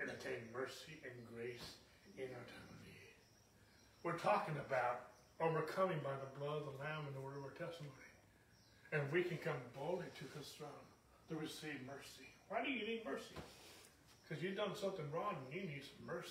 [0.00, 1.76] and attain mercy and grace
[2.16, 3.16] in our time of need.
[4.04, 7.56] We're talking about overcoming by the blood of the Lamb and the word of our
[7.56, 8.12] testimony.
[8.92, 10.86] And we can come boldly to his throne
[11.28, 12.28] to receive mercy.
[12.48, 13.36] Why do you need mercy?
[14.32, 16.30] Because you've done something wrong and you need some mercy.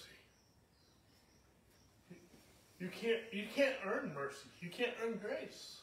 [2.80, 4.50] You can't you can't earn mercy.
[4.60, 5.82] You can't earn grace.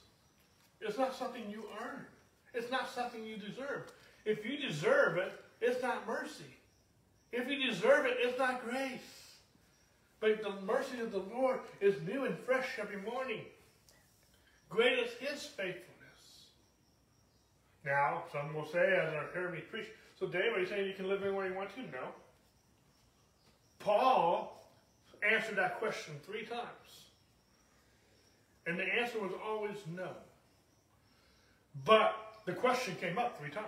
[0.81, 2.07] It's not something you earn.
[2.55, 3.93] It's not something you deserve.
[4.25, 6.57] If you deserve it, it's not mercy.
[7.31, 9.37] If you deserve it, it's not grace.
[10.19, 13.43] But the mercy of the Lord is new and fresh every morning.
[14.69, 15.85] Great is his faithfulness.
[17.85, 19.87] Now, some will say, as I hear me preach,
[20.19, 21.81] so Dave, are you saying you can live anywhere you want to?
[21.83, 22.09] No.
[23.79, 24.61] Paul
[25.23, 27.07] answered that question three times.
[28.67, 30.11] And the answer was always no.
[31.85, 32.15] But
[32.47, 33.67] the question came up three times.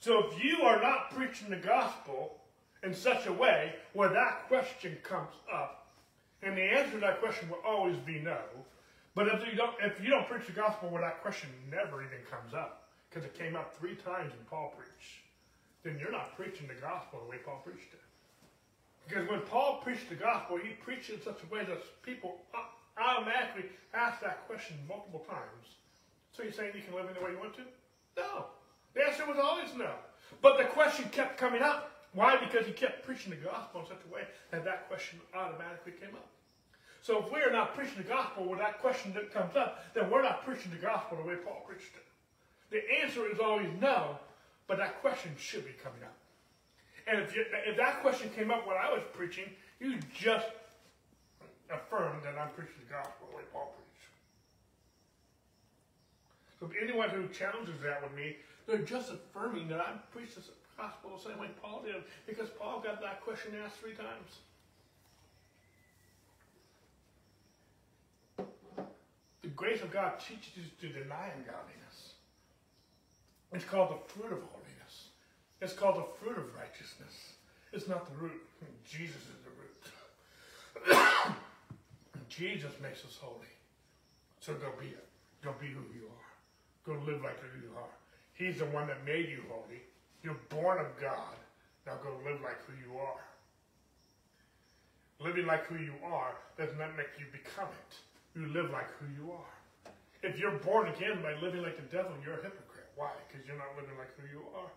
[0.00, 2.38] So if you are not preaching the gospel
[2.82, 5.88] in such a way where that question comes up,
[6.42, 8.38] and the answer to that question will always be no.
[9.14, 12.18] But if you don't, if you don't preach the gospel where that question never even
[12.30, 15.18] comes up, because it came up three times when Paul preached,
[15.82, 18.00] then you're not preaching the gospel the way Paul preached it.
[19.08, 22.38] Because when Paul preached the gospel, he preached it in such a way that people
[22.96, 25.74] automatically ask that question multiple times.
[26.30, 27.66] So you're saying you can live the way you want to?
[28.16, 28.46] No.
[28.94, 29.90] The answer was always no.
[30.42, 31.90] But the question kept coming up.
[32.12, 32.36] Why?
[32.36, 36.14] Because he kept preaching the gospel in such a way that that question automatically came
[36.14, 36.28] up.
[37.02, 40.22] So if we're not preaching the gospel where that question that comes up, then we're
[40.22, 42.04] not preaching the gospel the way Paul preached it.
[42.70, 44.18] The answer is always no,
[44.66, 46.16] but that question should be coming up.
[47.06, 50.46] And if, you, if that question came up when I was preaching, you just
[51.68, 53.90] affirmed that I'm preaching the gospel the way Paul preached.
[56.60, 60.42] So if anyone who challenges that with me, they're just affirming that I preach the
[60.76, 64.38] gospel the same way Paul did, because Paul got that question asked three times.
[69.42, 71.79] The grace of God teaches you to deny ungodliness.
[73.52, 75.08] It's called the fruit of holiness.
[75.60, 77.34] It's called the fruit of righteousness.
[77.72, 78.40] It's not the root.
[78.88, 79.50] Jesus is the
[80.90, 81.34] root.
[82.28, 83.46] Jesus makes us holy.
[84.40, 85.06] So go be it.
[85.42, 86.30] Go be who you are.
[86.86, 87.94] Go live like who you are.
[88.34, 89.82] He's the one that made you holy.
[90.22, 91.36] You're born of God.
[91.86, 93.24] Now go live like who you are.
[95.20, 98.38] Living like who you are does not make you become it.
[98.38, 99.92] You live like who you are.
[100.22, 102.69] If you're born again by living like the devil, you're a hypocrite.
[103.00, 103.16] Why?
[103.26, 104.68] Because you're not living like who you are.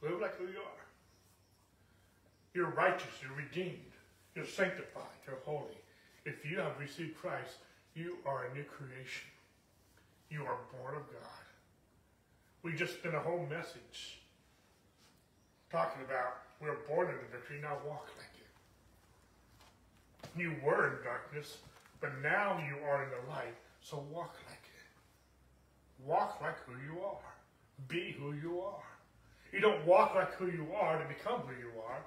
[0.00, 0.86] Live like who you are.
[2.54, 3.20] You're righteous.
[3.20, 3.92] You're redeemed.
[4.34, 5.20] You're sanctified.
[5.26, 5.76] You're holy.
[6.24, 7.58] If you have received Christ,
[7.94, 9.28] you are a new creation.
[10.30, 11.44] You are born of God.
[12.62, 14.22] We just spent a whole message
[15.70, 18.48] talking about we're born into victory, now walk like it.
[20.40, 21.58] You were in darkness,
[22.00, 24.51] but now you are in the light, so walk like.
[26.06, 27.34] Walk like who you are.
[27.88, 28.82] Be who you are.
[29.52, 32.02] You don't walk like who you are to become who you are.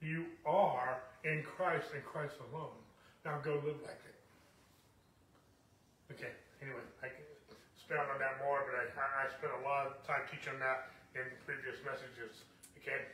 [0.00, 2.76] You are in Christ and Christ alone.
[3.24, 4.16] Now go live like it.
[6.12, 7.24] Okay anyway, I can
[7.76, 11.26] expound on that more, but I, I spent a lot of time teaching that in
[11.44, 12.44] previous messages.
[12.80, 13.08] Okay?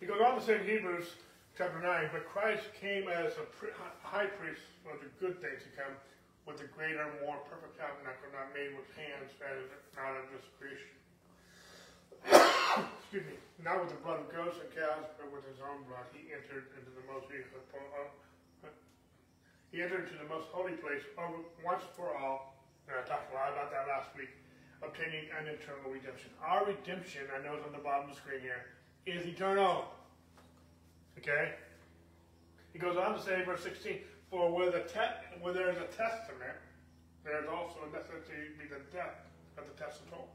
[0.00, 1.18] He goes on to say in Hebrews
[1.58, 3.46] chapter 9, but Christ came as a
[4.02, 5.94] high priest of the good things to come
[6.44, 10.44] with a greater, more perfect tabernacle not made with hands, that is not of this
[10.60, 10.92] creation.
[13.00, 13.36] Excuse me.
[13.64, 16.68] Not with the blood of goats and cows, but with his own blood, he entered
[16.76, 18.68] into the most uh,
[19.72, 21.02] he entered into the most holy place
[21.64, 22.54] once for all,
[22.86, 24.30] and I talked a lot about that last week,
[24.82, 26.30] obtaining an eternal redemption.
[26.38, 28.70] Our redemption, I know it's on the bottom of the screen here,
[29.06, 29.90] is eternal.
[31.18, 31.58] Okay?
[32.72, 33.98] He goes on to say, verse 16,
[34.34, 36.58] For where, the te- where there is a testament,
[37.22, 39.14] there is also a necessity to be the death
[39.56, 40.26] of the testator.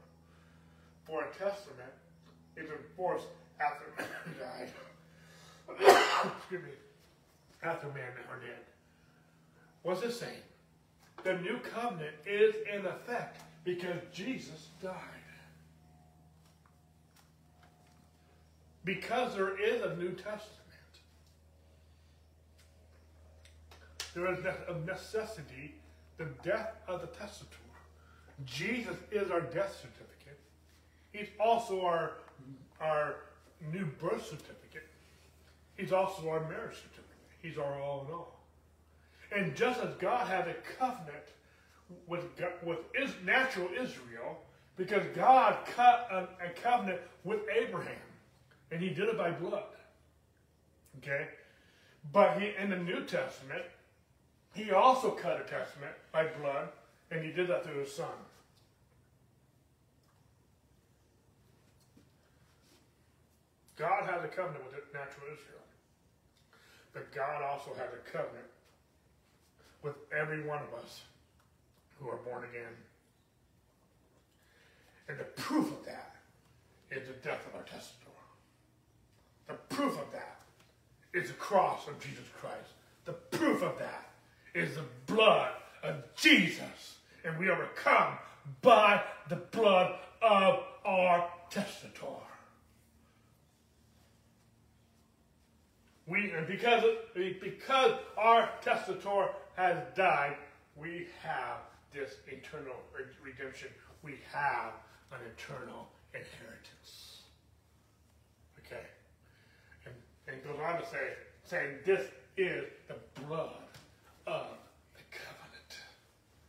[1.04, 1.92] For a testament
[2.56, 3.26] is enforced
[3.60, 4.08] after man
[5.78, 6.32] died.
[6.38, 6.70] Excuse me.
[7.62, 8.64] After man are dead.
[9.82, 10.44] What's it saying?
[11.22, 14.94] The new covenant is in effect because Jesus died.
[18.82, 20.59] Because there is a New Testament,
[24.14, 25.74] there is a necessity,
[26.16, 27.56] the death of the testator.
[28.44, 30.38] Jesus is our death certificate.
[31.12, 32.12] He's also our,
[32.80, 33.16] our
[33.72, 34.88] new birth certificate.
[35.76, 37.06] He's also our marriage certificate.
[37.42, 38.40] He's our all in all.
[39.36, 41.24] And just as God had a covenant
[42.06, 42.24] with,
[42.64, 44.38] with is, natural Israel,
[44.76, 47.94] because God cut a, a covenant with Abraham,
[48.70, 49.64] and he did it by blood.
[50.98, 51.28] Okay?
[52.12, 53.62] But he in the New Testament,
[54.54, 56.68] he also cut a testament by blood,
[57.10, 58.06] and he did that through his son.
[63.76, 65.64] God has a covenant with natural Israel.
[66.92, 68.50] But God also has a covenant
[69.82, 71.00] with every one of us
[71.98, 72.74] who are born again.
[75.08, 76.16] And the proof of that
[76.90, 78.10] is the death of our testator.
[79.48, 80.40] The proof of that
[81.14, 82.72] is the cross of Jesus Christ.
[83.06, 84.09] The proof of that
[84.54, 86.98] is the blood of Jesus.
[87.24, 88.14] And we are overcome
[88.62, 92.06] by the blood of our testator.
[96.06, 96.82] We, and because,
[97.14, 100.36] because our testator has died,
[100.76, 101.58] we have
[101.92, 102.74] this eternal
[103.22, 103.68] redemption.
[104.02, 104.72] We have
[105.12, 107.22] an eternal inheritance.
[108.58, 108.82] Okay?
[109.84, 109.94] And,
[110.26, 111.12] and goes on to say,
[111.44, 113.69] saying this is the blood
[114.30, 114.46] of
[114.94, 115.72] the covenant.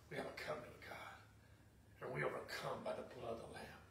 [0.09, 1.13] We have a covenant with God.
[2.03, 3.81] And we overcome by the blood of the Lamb.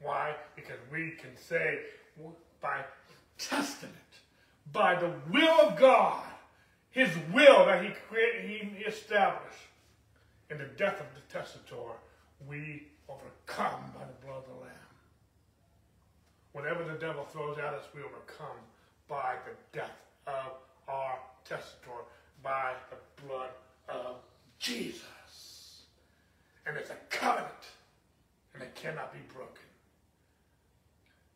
[0.00, 0.34] Why?
[0.54, 1.80] Because we can say
[2.60, 2.84] by
[3.38, 3.94] testament,
[4.72, 6.22] by the will of God,
[6.90, 9.66] his will that he created, he established,
[10.50, 11.92] in the death of the testator,
[12.48, 14.72] we overcome by the blood of the Lamb.
[16.52, 18.56] Whatever the devil throws at us, we overcome
[19.08, 19.96] by the death
[20.26, 20.52] of
[20.88, 22.04] our testator,
[22.42, 23.50] by the blood
[23.88, 24.16] of
[24.58, 25.82] Jesus.
[26.66, 27.48] And it's a covenant,
[28.54, 29.64] and it cannot be broken.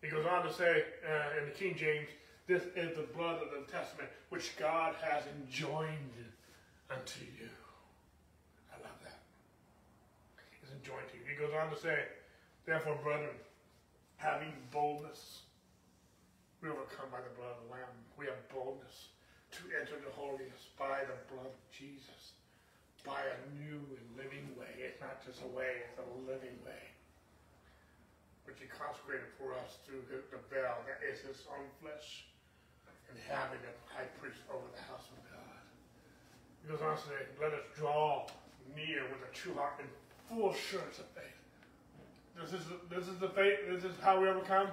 [0.03, 2.09] He goes on to say uh, in the King James,
[2.46, 6.18] this is the blood of the testament which God has enjoined
[6.90, 7.48] unto you.
[8.74, 9.20] I love that.
[10.61, 11.24] It's enjoined to you.
[11.30, 12.05] He goes on to say,
[12.66, 13.34] Therefore, brethren,
[14.16, 15.42] having boldness,
[16.61, 17.94] we overcome by the blood of the Lamb.
[18.18, 19.09] We have boldness
[19.53, 22.36] to enter the holiest by the blood of Jesus,
[23.05, 24.72] by a new and living way.
[24.80, 26.84] It's not just a way, it's a living way.
[28.48, 32.26] Which he consecrated for us through the, the veil that is his own flesh
[33.12, 35.61] and having a high priest over the house of God.
[36.64, 38.24] He goes on to say, let us draw
[38.72, 39.90] near with a true heart and
[40.26, 41.38] full assurance of faith.
[42.40, 44.68] This is, this is the faith, this is how we overcome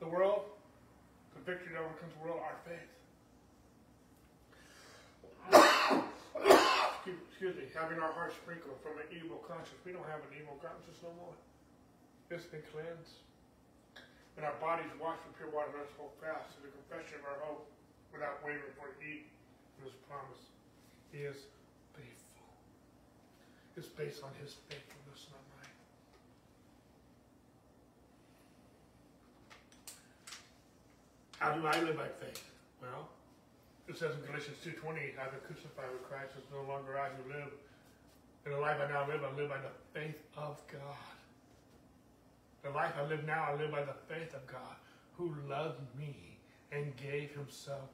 [0.00, 0.46] the world.
[1.34, 2.88] The victory that overcomes the world, our faith.
[7.16, 9.78] Excuse, excuse me, having our hearts sprinkled from an evil conscience.
[9.86, 11.36] We don't have an evil conscience no more.
[12.28, 13.24] It's been cleansed.
[14.36, 17.26] And our bodies washed with pure water, let us hold fast to the confession of
[17.26, 17.66] our hope
[18.14, 19.26] without wavering for he
[19.80, 20.52] who has promised.
[21.10, 21.48] He is
[23.78, 25.70] is based on his faithfulness, not mine.
[31.38, 32.42] How do I live by faith?
[32.82, 33.08] Well,
[33.88, 37.32] it says in Galatians 2.20, I've been crucified with Christ, it's no longer I who
[37.32, 37.52] live.
[38.44, 41.16] In the life I now live, I live by the faith of God.
[42.62, 44.76] The life I live now, I live by the faith of God,
[45.16, 46.14] who loved me
[46.70, 47.88] and gave himself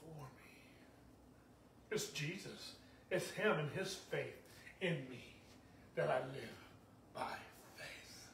[0.00, 0.52] for me.
[1.90, 2.74] It's Jesus.
[3.10, 4.38] It's him and his faith
[4.80, 5.34] in me
[5.96, 6.58] that I live
[7.14, 7.36] by
[7.76, 8.28] faith.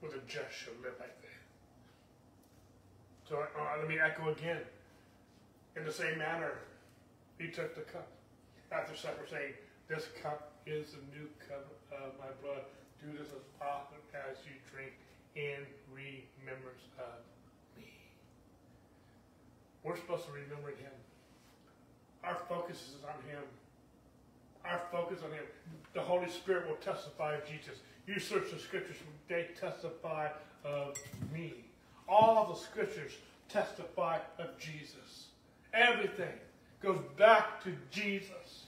[0.00, 1.23] For the just shall live by faith.
[3.34, 4.60] So uh, let me echo again.
[5.74, 6.52] In the same manner,
[7.36, 8.06] he took the cup
[8.70, 9.54] after supper, saying,
[9.88, 12.62] This cup is the new cup of my blood.
[13.02, 14.94] Do this as often as you drink
[15.34, 17.26] in remembrance of
[17.76, 17.90] me.
[19.82, 20.94] We're supposed to remember him.
[22.22, 23.42] Our focus is on him
[24.64, 25.44] our focus on Him.
[25.92, 27.80] The Holy Spirit will testify of Jesus.
[28.06, 28.96] You search the Scriptures,
[29.28, 30.28] they testify
[30.64, 30.96] of
[31.30, 31.64] me.
[32.08, 33.12] All the Scriptures
[33.48, 35.28] testify of Jesus.
[35.72, 36.32] Everything
[36.82, 38.66] goes back to Jesus.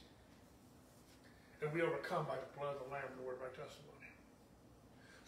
[1.63, 4.11] And we overcome by the blood of the Lamb and the word of our testimony.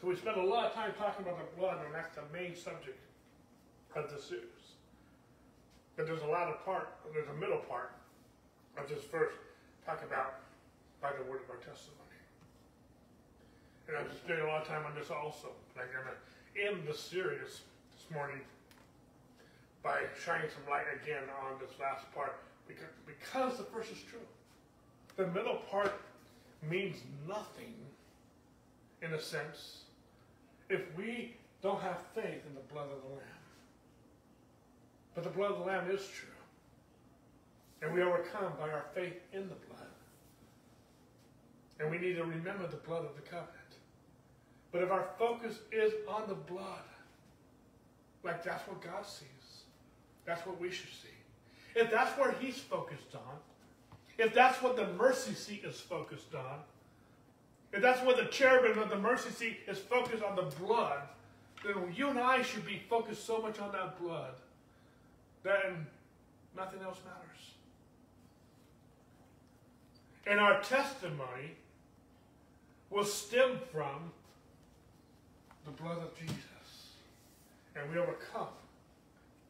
[0.01, 2.55] So we spend a lot of time talking about the blood, and that's the main
[2.55, 2.99] subject
[3.97, 4.45] of this series.
[5.97, 7.93] But there's a lot of part, there's a middle part
[8.77, 9.35] of this verse
[9.85, 10.35] talk about
[11.03, 11.99] by the word of our testimony.
[13.89, 15.49] And I've spent a lot of time on this also.
[15.75, 16.15] I'm going to
[16.63, 17.63] end the series
[18.13, 18.41] morning
[19.83, 22.37] by shining some light again on this last part
[22.67, 24.19] because, because the first is true.
[25.17, 25.93] The middle part
[26.69, 26.97] means
[27.27, 27.75] nothing
[29.03, 29.83] in a sense
[30.69, 33.39] if we don't have faith in the blood of the Lamb.
[35.15, 36.29] But the blood of the Lamb is true.
[37.83, 39.87] And we overcome by our faith in the blood.
[41.81, 43.55] And we need to remember the blood of the covenant.
[44.73, 46.83] But if our focus is on the blood,
[48.29, 49.63] like that's what God sees,
[50.27, 51.09] that's what we should see.
[51.75, 53.37] If that's where He's focused on,
[54.19, 56.59] if that's what the mercy seat is focused on,
[57.73, 61.01] if that's what the cherubim of the mercy seat is focused on the blood,
[61.65, 64.35] then you and I should be focused so much on that blood
[65.43, 65.65] that
[66.55, 67.53] nothing else matters.
[70.27, 71.57] And our testimony
[72.91, 74.13] will stem from
[75.65, 76.58] the blood of Jesus.
[77.81, 78.49] And we overcome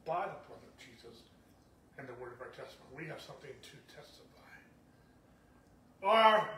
[0.04, 1.22] by the blood of Jesus
[1.98, 2.90] and the word of our testimony.
[2.96, 4.28] We have something to testify.
[6.02, 6.48] Our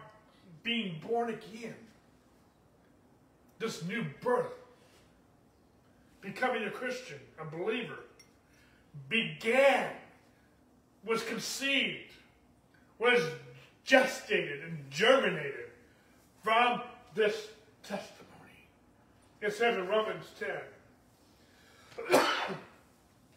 [0.62, 1.74] being born again,
[3.58, 4.52] this new birth,
[6.20, 8.00] becoming a Christian, a believer,
[9.08, 9.90] began,
[11.04, 12.12] was conceived,
[12.98, 13.22] was
[13.86, 15.70] gestated and germinated
[16.42, 16.82] from
[17.14, 17.48] this
[17.82, 18.26] testimony.
[19.40, 20.48] It says in Romans 10,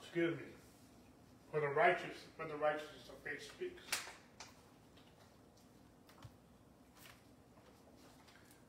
[0.02, 0.44] excuse me,
[1.52, 3.84] for the righteous, for the righteousness of faith speaks.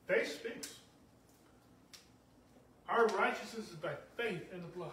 [0.07, 0.75] Faith speaks.
[2.87, 4.91] Our righteousness is by faith in the blood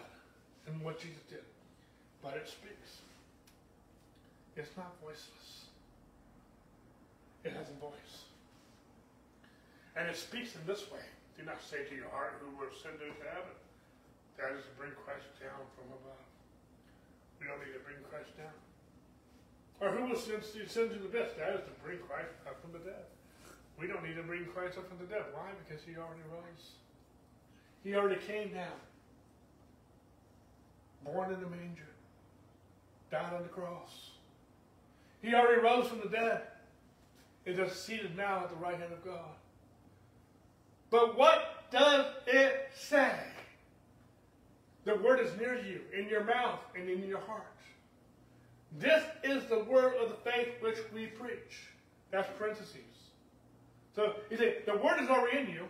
[0.67, 1.43] and what Jesus did.
[2.21, 3.01] But it speaks.
[4.55, 5.65] It's not voiceless.
[7.43, 8.25] It has a voice.
[9.95, 11.05] And it speaks in this way.
[11.37, 12.49] Do not say to your heart, who
[12.81, 13.53] send you to heaven?
[14.37, 16.25] That is to bring Christ down from above.
[17.39, 18.55] We don't need to bring Christ down.
[19.81, 21.37] Or who will send, send to the best?
[21.37, 23.05] That is to bring Christ up from the dead.
[23.79, 25.23] We don't need to bring Christ up from the dead.
[25.33, 25.49] Why?
[25.65, 26.79] Because he already rose.
[27.83, 28.79] He already came down.
[31.03, 31.91] Born in the manger.
[33.11, 34.11] Died on the cross.
[35.21, 36.41] He already rose from the dead.
[37.45, 39.35] And is seated now at the right hand of God.
[40.89, 43.11] But what does it say?
[44.85, 47.47] The word is near you, in your mouth and in your heart.
[48.79, 51.67] This is the word of the faith which we preach.
[52.11, 52.75] That's parentheses.
[53.95, 55.65] So he said, the word is already in you.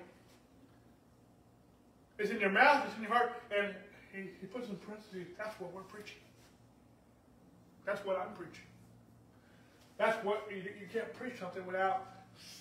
[2.18, 3.74] It's in your mouth, it's in your heart, and
[4.14, 6.22] he, he puts in parentheses, that's what we're preaching.
[7.86, 8.66] That's what I'm preaching.
[9.98, 12.08] That's what, you, you can't preach something without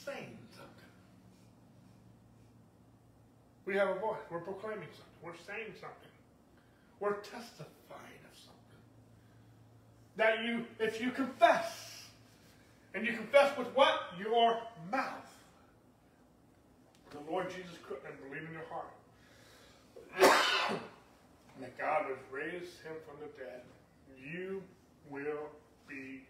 [0.04, 0.90] saying something.
[3.64, 4.18] We have a voice.
[4.30, 5.22] We're proclaiming something.
[5.22, 6.11] We're saying something.
[7.02, 8.80] We're testifying of something.
[10.18, 12.04] That you, if you confess,
[12.94, 13.94] and you confess with what?
[14.20, 14.60] Your
[14.92, 15.34] mouth.
[17.10, 18.92] The Lord Jesus Christ and believe in your heart.
[21.60, 23.62] that God has raised him from the dead.
[24.16, 24.62] You
[25.10, 25.50] will
[25.88, 26.22] be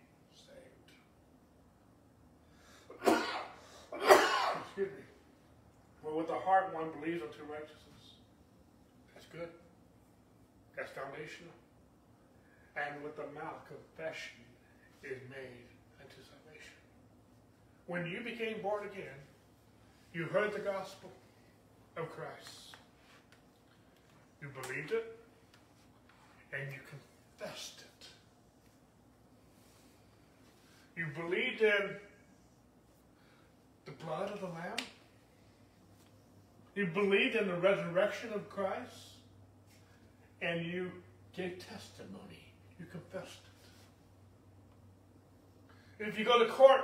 [3.04, 3.12] saved.
[4.64, 5.04] Excuse me.
[6.02, 8.16] Well, with the heart one believes unto righteousness.
[9.14, 9.50] That's good.
[10.76, 11.52] That's foundational.
[12.76, 14.40] And with the mouth, confession
[15.02, 15.68] is made
[16.00, 16.72] unto salvation.
[17.86, 19.18] When you became born again,
[20.14, 21.10] you heard the gospel
[21.96, 22.76] of Christ.
[24.40, 25.18] You believed it,
[26.52, 26.78] and you
[27.38, 28.06] confessed it.
[30.96, 31.96] You believed in
[33.84, 34.76] the blood of the Lamb.
[36.74, 39.11] You believed in the resurrection of Christ.
[40.42, 40.90] And you
[41.34, 42.52] gave testimony.
[42.78, 43.40] You confessed
[45.98, 46.08] it.
[46.08, 46.80] If you go to court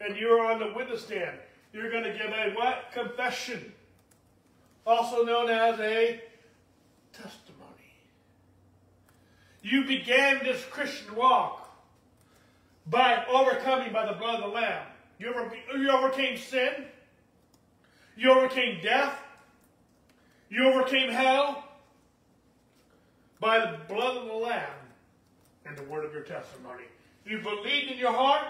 [0.00, 1.38] and you're on the witness stand,
[1.72, 2.90] you're going to give a what?
[2.92, 3.72] Confession.
[4.84, 6.20] Also known as a
[7.12, 7.60] testimony.
[9.62, 11.70] You began this Christian walk
[12.88, 14.84] by overcoming by the blood of the Lamb.
[15.20, 15.32] You,
[15.78, 16.84] you overcame sin.
[18.16, 19.16] You overcame death.
[20.50, 21.61] You overcame hell
[23.42, 24.70] by the blood of the Lamb
[25.66, 26.84] and the word of your testimony.
[27.26, 28.46] You believed in your heart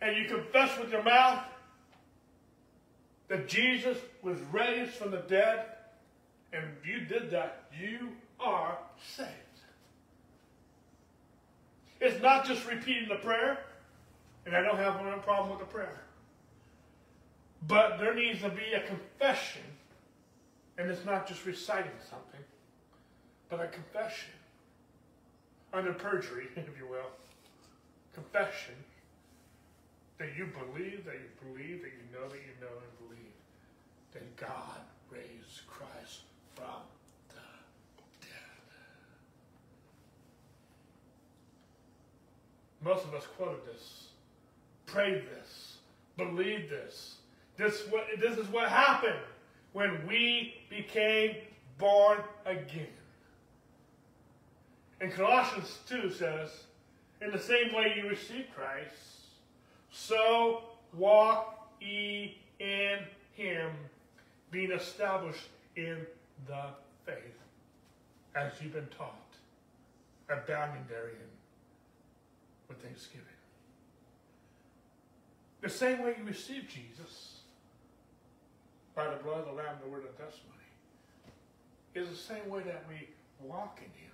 [0.00, 1.44] and you confessed with your mouth
[3.28, 5.66] that Jesus was raised from the dead,
[6.52, 8.08] and if you did that, you
[8.40, 8.76] are
[9.16, 9.30] saved.
[12.00, 13.60] It's not just repeating the prayer,
[14.44, 16.02] and I don't have one problem with the prayer.
[17.68, 19.62] But there needs to be a confession,
[20.76, 22.40] and it's not just reciting something,
[23.52, 24.32] but a confession
[25.74, 27.10] under perjury, if you will.
[28.14, 28.74] Confession
[30.16, 33.34] that you believe, that you believe, that you know, that you know, and believe
[34.14, 34.80] that God
[35.10, 36.20] raised Christ
[36.54, 36.80] from
[37.28, 37.34] the
[38.22, 38.30] dead.
[42.82, 44.08] Most of us quoted this,
[44.86, 45.76] prayed this,
[46.16, 47.16] believed this.
[47.58, 49.20] This, what, this is what happened
[49.74, 51.36] when we became
[51.76, 52.88] born again.
[55.02, 56.48] And Colossians 2 says,
[57.20, 58.94] In the same way you received Christ,
[59.90, 60.62] so
[60.96, 62.98] walk ye in
[63.32, 63.72] him,
[64.52, 66.06] being established in
[66.46, 66.66] the
[67.04, 67.16] faith,
[68.36, 69.16] as you've been taught,
[70.28, 71.16] abounding therein
[72.68, 73.26] with thanksgiving.
[75.62, 77.40] The same way you received Jesus
[78.94, 80.52] by the blood of the Lamb, the word of testimony,
[81.96, 83.08] is the same way that we
[83.44, 84.11] walk in him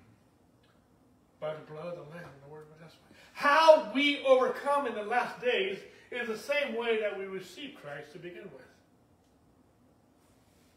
[1.41, 3.15] by the blood of the Lamb and the word of our testimony.
[3.33, 5.79] How we overcome in the last days
[6.11, 8.63] is the same way that we receive Christ to begin with.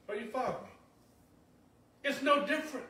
[0.09, 0.69] Are you following me?
[2.03, 2.85] It's no different.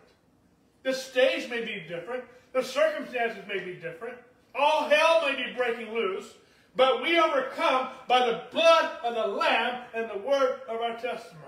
[0.83, 2.23] The stage may be different.
[2.53, 4.17] The circumstances may be different.
[4.55, 6.33] All hell may be breaking loose.
[6.75, 11.47] But we overcome by the blood of the Lamb and the word of our testimony.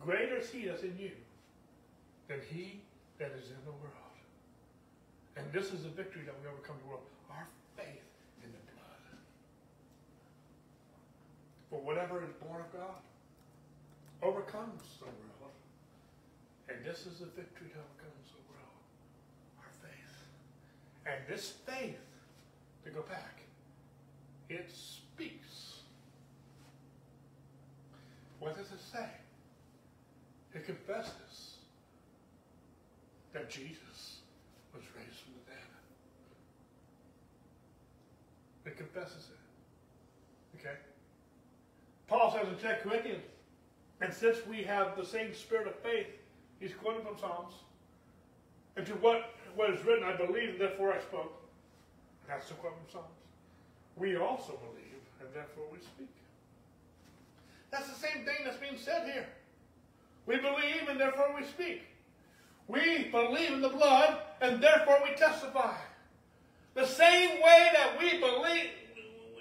[0.00, 1.10] Greater is he that's in you
[2.28, 2.80] than he
[3.18, 4.07] that is in the world.
[5.38, 7.06] And this is the victory that we overcome the world.
[7.30, 8.10] Our faith
[8.42, 9.06] in the blood.
[11.70, 12.98] For whatever is born of God
[14.20, 15.54] overcomes the world.
[16.68, 18.82] And this is the victory that overcomes the world.
[19.62, 20.14] Our faith.
[21.06, 22.02] And this faith,
[22.84, 23.38] to go back,
[24.48, 25.82] it speaks.
[28.40, 29.08] What does it say?
[30.54, 31.58] It confesses
[33.32, 34.17] that Jesus
[34.74, 35.68] was raised from the dead.
[38.66, 40.58] It confesses it.
[40.58, 40.76] Okay?
[42.06, 43.24] Paul says in 2 Corinthians,
[44.00, 46.06] and since we have the same spirit of faith,
[46.60, 47.54] he's quoting from Psalms,
[48.76, 51.34] and to what, what is written, I believe, and therefore I spoke.
[52.28, 53.14] That's the quote from Psalms.
[53.96, 56.08] We also believe, and therefore we speak.
[57.70, 59.26] That's the same thing that's being said here.
[60.26, 61.82] We believe, and therefore we speak.
[62.68, 65.74] We believe in the blood, and therefore we testify.
[66.74, 68.70] The same way that we believe,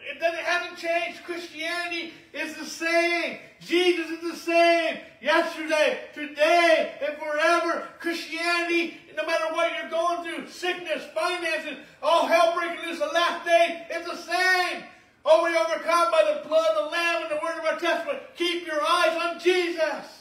[0.09, 1.23] it, it hasn't changed.
[1.25, 3.39] Christianity is the same.
[3.59, 4.99] Jesus is the same.
[5.21, 7.89] Yesterday, today, and forever.
[7.99, 13.45] Christianity, no matter what you're going through, sickness, finances, all hell breaking loose the last
[13.45, 14.83] day, it's the same.
[15.25, 18.19] Oh, we overcome by the blood of the Lamb and the word of our testimony.
[18.37, 20.16] Keep your eyes on Jesus.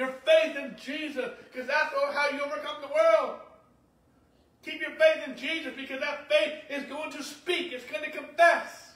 [0.00, 3.36] Your faith in Jesus, because that's how you overcome the world.
[4.64, 7.72] Keep your faith in Jesus because that faith is going to speak.
[7.74, 8.92] It's going to confess.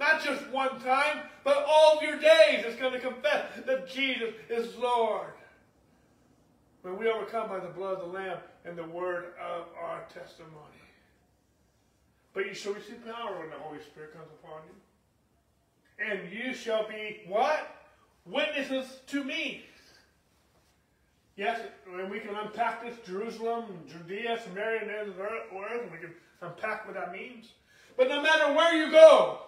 [0.00, 4.30] Not just one time, but all of your days it's going to confess that Jesus
[4.48, 5.34] is Lord.
[6.80, 10.48] When we overcome by the blood of the Lamb and the word of our testimony.
[12.32, 16.06] But you shall receive power when the Holy Spirit comes upon you.
[16.10, 17.68] And you shall be what?
[18.24, 19.66] Witnesses to me.
[21.36, 26.12] Yes, and we can unpack this Jerusalem, Judea, Samaria, and the earth, we can
[26.42, 27.52] unpack what that means.
[27.96, 29.38] But no matter where you go,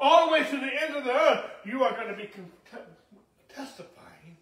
[0.00, 2.28] all the way to the end of the earth, you are going to be
[3.48, 4.36] testifying,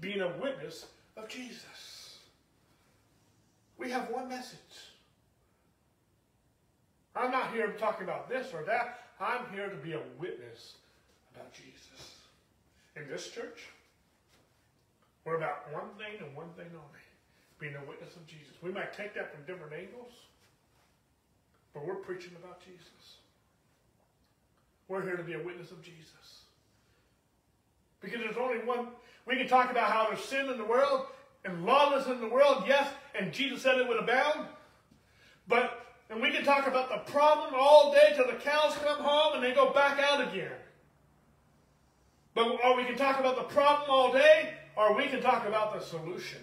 [0.00, 2.18] being a witness of Jesus.
[3.76, 4.58] We have one message.
[7.14, 9.00] I'm not here talking about this or that.
[9.20, 10.74] I'm here to be a witness
[11.34, 12.16] about Jesus.
[12.96, 13.68] In this church,
[15.24, 17.04] we're about one thing and one thing only
[17.58, 18.52] being a witness of Jesus.
[18.62, 20.12] We might take that from different angles,
[21.72, 23.16] but we're preaching about Jesus.
[24.88, 26.42] We're here to be a witness of Jesus.
[28.00, 28.88] Because there's only one,
[29.26, 31.06] we can talk about how there's sin in the world
[31.44, 32.86] and lawlessness in the world, yes,
[33.18, 34.46] and Jesus said it would abound.
[35.48, 39.34] But, and we can talk about the problem all day till the cows come home
[39.34, 40.52] and they go back out again.
[42.34, 45.78] But, or we can talk about the problem all day or we can talk about
[45.78, 46.40] the solution,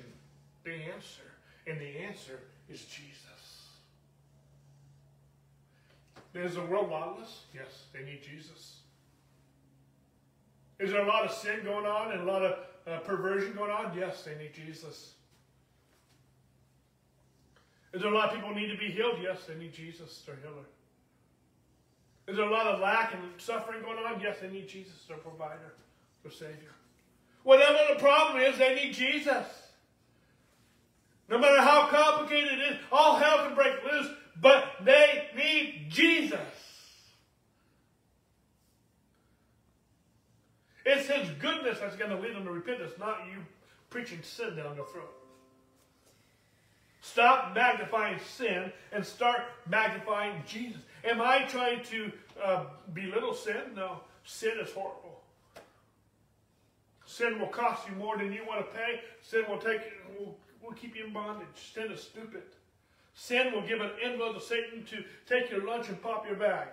[0.63, 1.21] the answer.
[1.67, 3.17] And the answer is Jesus.
[6.33, 7.43] Is the world lawless?
[7.53, 8.77] Yes, they need Jesus.
[10.79, 12.57] Is there a lot of sin going on and a lot of
[12.87, 13.95] uh, perversion going on?
[13.95, 15.13] Yes, they need Jesus.
[17.93, 19.17] Is there a lot of people need to be healed?
[19.21, 20.65] Yes, they need Jesus, their healer.
[22.27, 24.21] Is there a lot of lack and suffering going on?
[24.21, 25.73] Yes, they need Jesus, their provider,
[26.23, 26.71] their Savior.
[27.43, 29.45] Whatever the problem is, they need Jesus.
[31.29, 34.07] No matter how complicated it is, all hell can break loose,
[34.39, 36.39] but they need Jesus.
[40.85, 43.39] It's His goodness that's going to lead them to repentance, not you
[43.89, 45.13] preaching sin down their throat.
[47.01, 50.81] Stop magnifying sin and start magnifying Jesus.
[51.03, 52.11] Am I trying to
[52.43, 53.73] uh, belittle sin?
[53.75, 54.01] No.
[54.23, 55.20] Sin is horrible.
[57.11, 59.01] Sin will cost you more than you want to pay.
[59.21, 59.81] Sin will take
[60.17, 61.73] will, will keep you in bondage.
[61.73, 62.43] Sin is stupid.
[63.13, 66.69] Sin will give an envelope to Satan to take your lunch and pop your bag.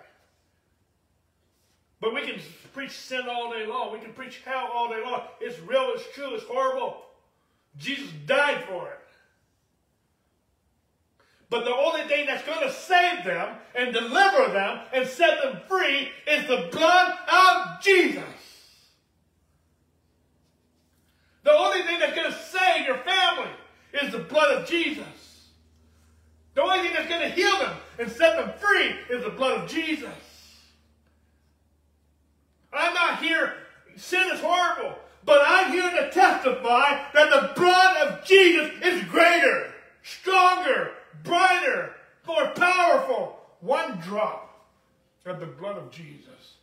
[1.99, 2.39] But we can
[2.73, 3.91] preach sin all day long.
[3.91, 5.23] We can preach hell all day long.
[5.41, 7.01] It's real, it's true, it's horrible.
[7.77, 8.99] Jesus died for it.
[11.49, 15.59] But the only thing that's going to save them and deliver them and set them
[15.67, 18.23] free is the blood of Jesus.
[21.43, 23.51] The only thing that's going to save your family
[24.01, 25.05] is the blood of Jesus.
[26.55, 29.63] The only thing that's going to heal them and set them free is the blood
[29.63, 30.09] of Jesus.
[32.73, 33.53] I'm not here,
[33.95, 39.73] sin is horrible, but I'm here to testify that the blood of Jesus is greater,
[40.03, 40.91] stronger,
[41.23, 41.95] brighter,
[42.27, 43.39] more powerful.
[43.61, 44.67] One drop
[45.25, 46.55] of the blood of Jesus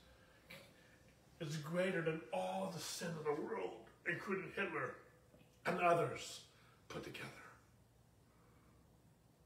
[1.40, 3.70] is greater than all the sin of the world,
[4.10, 4.94] including Hitler
[5.66, 6.40] and others
[6.88, 7.26] put together.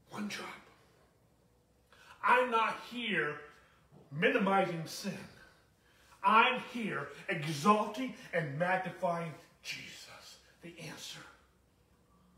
[0.09, 0.45] One job.
[2.23, 3.35] I'm not here
[4.11, 5.17] minimizing sin.
[6.23, 9.31] I'm here exalting and magnifying
[9.63, 11.21] Jesus, the answer,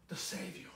[0.07, 0.67] the Savior.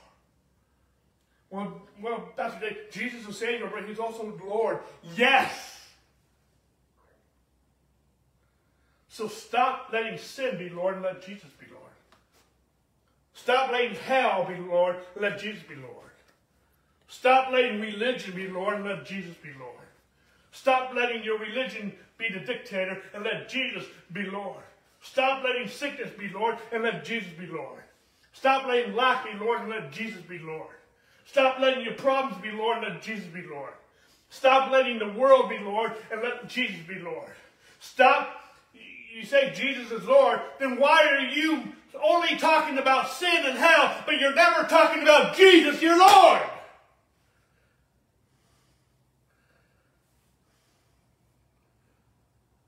[1.50, 4.80] Well, well, Pastor Dave, Jesus is Savior, but He's also the Lord.
[5.16, 5.77] Yes.
[9.18, 11.90] So stop letting sin be Lord and let Jesus be Lord.
[13.34, 16.12] Stop letting hell be Lord and let Jesus be Lord.
[17.08, 19.74] Stop letting religion be Lord and let Jesus be Lord.
[20.52, 24.62] Stop letting your religion be the dictator and let Jesus be Lord.
[25.02, 27.82] Stop letting sickness be Lord and let Jesus be Lord.
[28.34, 30.76] Stop letting lack be Lord and let Jesus be Lord.
[31.26, 33.72] Stop letting your problems be Lord and let Jesus be Lord.
[34.30, 37.32] Stop letting the world be Lord and let Jesus be Lord.
[37.80, 38.37] Stop.
[39.18, 41.64] You say Jesus is Lord, then why are you
[42.00, 46.40] only talking about sin and hell, but you're never talking about Jesus, your Lord?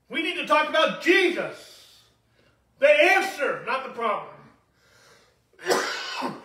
[0.09, 2.01] We need to talk about Jesus,
[2.79, 4.33] the answer, not the problem.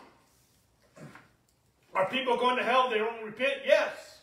[1.95, 2.89] Are people going to hell?
[2.91, 3.55] They don't repent?
[3.67, 4.21] Yes.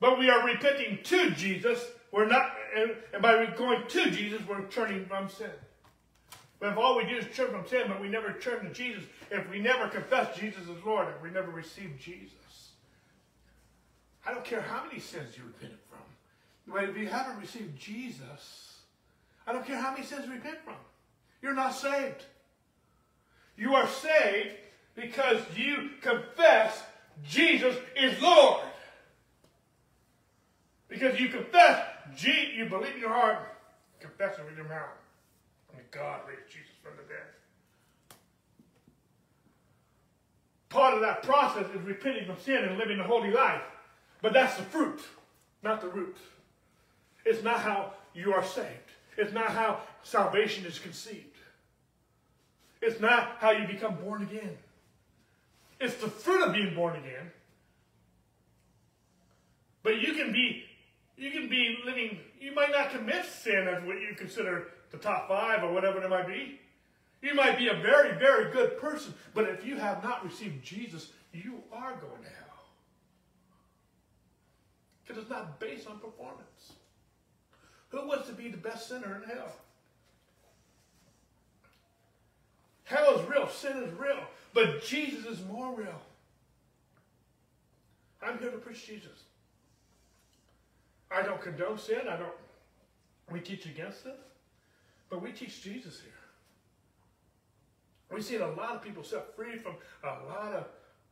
[0.00, 1.84] But we are repenting to Jesus.
[2.10, 5.50] We're not, and, and by going to Jesus, we're turning from sin.
[6.58, 9.02] But if all we do is turn from sin, but we never turn to Jesus,
[9.30, 12.70] if we never confess Jesus as Lord, if we never receive Jesus,
[14.24, 16.72] I don't care how many sins you repented from.
[16.72, 18.78] But if you haven't received Jesus,
[19.46, 20.76] I don't care how many sins you repent from.
[21.42, 22.24] You're not saved.
[23.56, 24.56] You are saved
[24.94, 26.80] because you confess
[27.28, 28.62] Jesus is Lord.
[30.88, 31.84] Because you confess,
[32.18, 33.38] you believe in your heart,
[34.00, 34.98] confess it with your mouth,
[35.76, 38.16] and God raised Jesus from the dead.
[40.68, 43.62] Part of that process is repenting from sin and living a holy life.
[44.22, 45.00] But that's the fruit,
[45.62, 46.16] not the root.
[47.24, 48.68] It's not how you are saved.
[49.16, 51.36] It's not how salvation is conceived.
[52.80, 54.56] It's not how you become born again.
[55.78, 57.30] It's the fruit of being born again.
[59.82, 60.64] But you can be
[61.16, 65.28] you can be living, you might not commit sin as what you consider the top
[65.28, 66.60] five or whatever it might be.
[67.20, 71.12] You might be a very, very good person, but if you have not received Jesus,
[71.32, 72.64] you are going to hell.
[75.04, 76.72] Because it's not based on performance.
[77.90, 79.54] Who wants to be the best sinner in hell?
[82.84, 84.18] Hell is real, sin is real,
[84.52, 86.00] but Jesus is more real.
[88.22, 89.24] I'm here to preach Jesus.
[91.14, 92.00] I don't condone sin.
[92.08, 92.32] I don't.
[93.30, 94.18] We teach against it,
[95.08, 96.12] but we teach Jesus here.
[98.10, 100.66] We've seen a lot of people set free from a lot of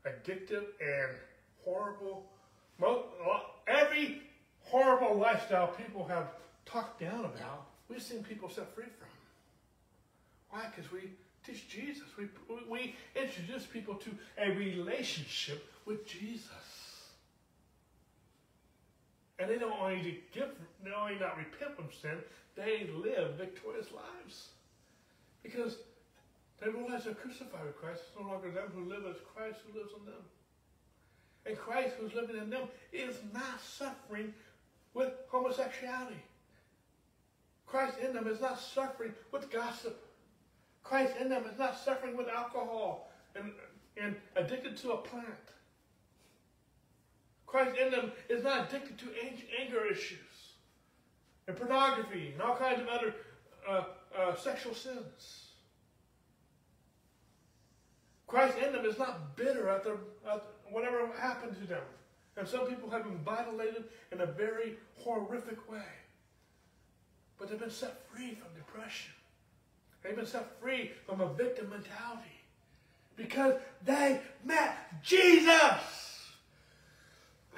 [0.05, 1.17] addictive and
[1.65, 2.27] horrible,
[3.67, 4.23] every
[4.61, 6.29] horrible lifestyle people have
[6.65, 9.09] talked down about, we've seen people set free from.
[10.51, 10.67] Why?
[10.75, 11.11] Because we
[11.47, 12.05] teach Jesus.
[12.19, 12.27] We,
[12.69, 16.80] we introduce people to a relationship with Jesus.
[19.41, 20.51] And they don't only give,
[20.85, 22.19] they only not repent from sin,
[22.57, 24.49] they live victorious lives.
[25.43, 25.79] Because
[26.61, 28.03] they realize they're crucified with Christ.
[28.07, 30.23] It's no longer them who live, it's Christ who lives in them.
[31.47, 34.35] And Christ who's living in them is not suffering
[34.93, 36.23] with homosexuality.
[37.67, 40.05] Christ in them is not suffering with gossip.
[40.83, 43.53] Christ in them is not suffering with alcohol and,
[43.97, 45.27] and addicted to a plant.
[47.51, 49.07] Christ in them is not addicted to
[49.61, 50.19] anger issues
[51.49, 53.15] and pornography and all kinds of other
[53.69, 53.83] uh,
[54.17, 55.47] uh, sexual sins.
[58.29, 59.97] Christ in them is not bitter at, their,
[60.31, 61.83] at whatever happened to them.
[62.37, 65.83] And some people have been violated in a very horrific way.
[67.37, 69.11] But they've been set free from depression.
[70.03, 72.31] They've been set free from a victim mentality.
[73.17, 76.10] Because they met Jesus.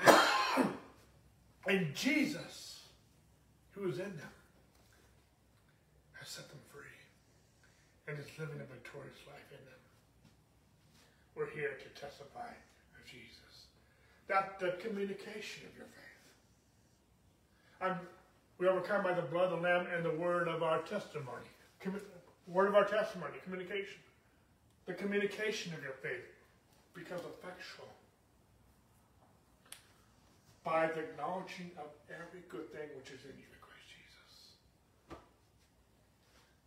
[1.66, 2.80] and Jesus,
[3.72, 4.34] who is in them,
[6.18, 6.82] has set them free
[8.08, 9.80] and is living a victorious life in them.
[11.34, 13.66] We're here to testify of Jesus.
[14.28, 16.02] That the communication of your faith.
[17.80, 17.96] I'm,
[18.58, 21.48] we overcome by the blood of the Lamb and the word of our testimony.
[21.82, 22.00] Commu-
[22.46, 23.98] word of our testimony, communication.
[24.86, 26.26] The communication of your faith
[26.94, 27.88] becomes effectual
[30.64, 34.30] by the acknowledging of every good thing which is in you in Christ Jesus.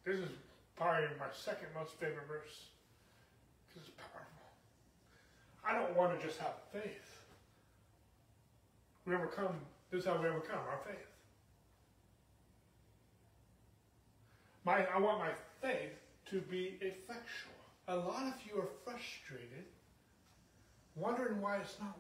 [0.04, 0.36] This is
[0.76, 2.68] probably my second most favorite verse
[3.68, 4.52] because it's powerful.
[5.64, 7.24] I don't want to just have faith.
[9.06, 9.56] We overcome,
[9.92, 11.08] this is how we overcome our faith.
[14.66, 15.32] My, I want my
[15.62, 15.94] faith
[16.32, 17.54] to be effectual.
[17.88, 19.66] A lot of you are frustrated,
[20.96, 21.96] wondering why it's not.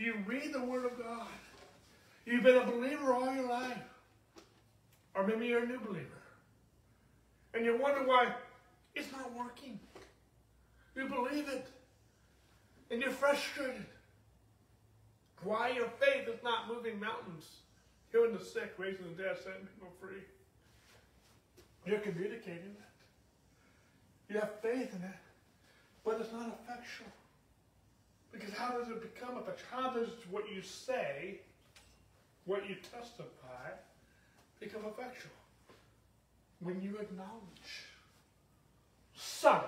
[0.00, 1.26] You read the Word of God.
[2.24, 3.76] You've been a believer all your life.
[5.14, 6.22] Or maybe you're a new believer.
[7.52, 8.32] And you wonder why
[8.94, 9.78] it's not working.
[10.96, 11.66] You believe it.
[12.90, 13.84] And you're frustrated.
[15.42, 17.44] Why your faith is not moving mountains,
[18.10, 20.22] healing the sick, raising the dead, setting people free.
[21.84, 24.32] You're communicating that.
[24.32, 25.20] You have faith in it,
[26.06, 27.12] but it's not effectual.
[28.32, 29.68] Because how does it become effectual?
[29.70, 31.40] How does what you say,
[32.44, 33.70] what you testify,
[34.60, 35.32] become effectual?
[36.60, 37.88] When you acknowledge
[39.14, 39.64] some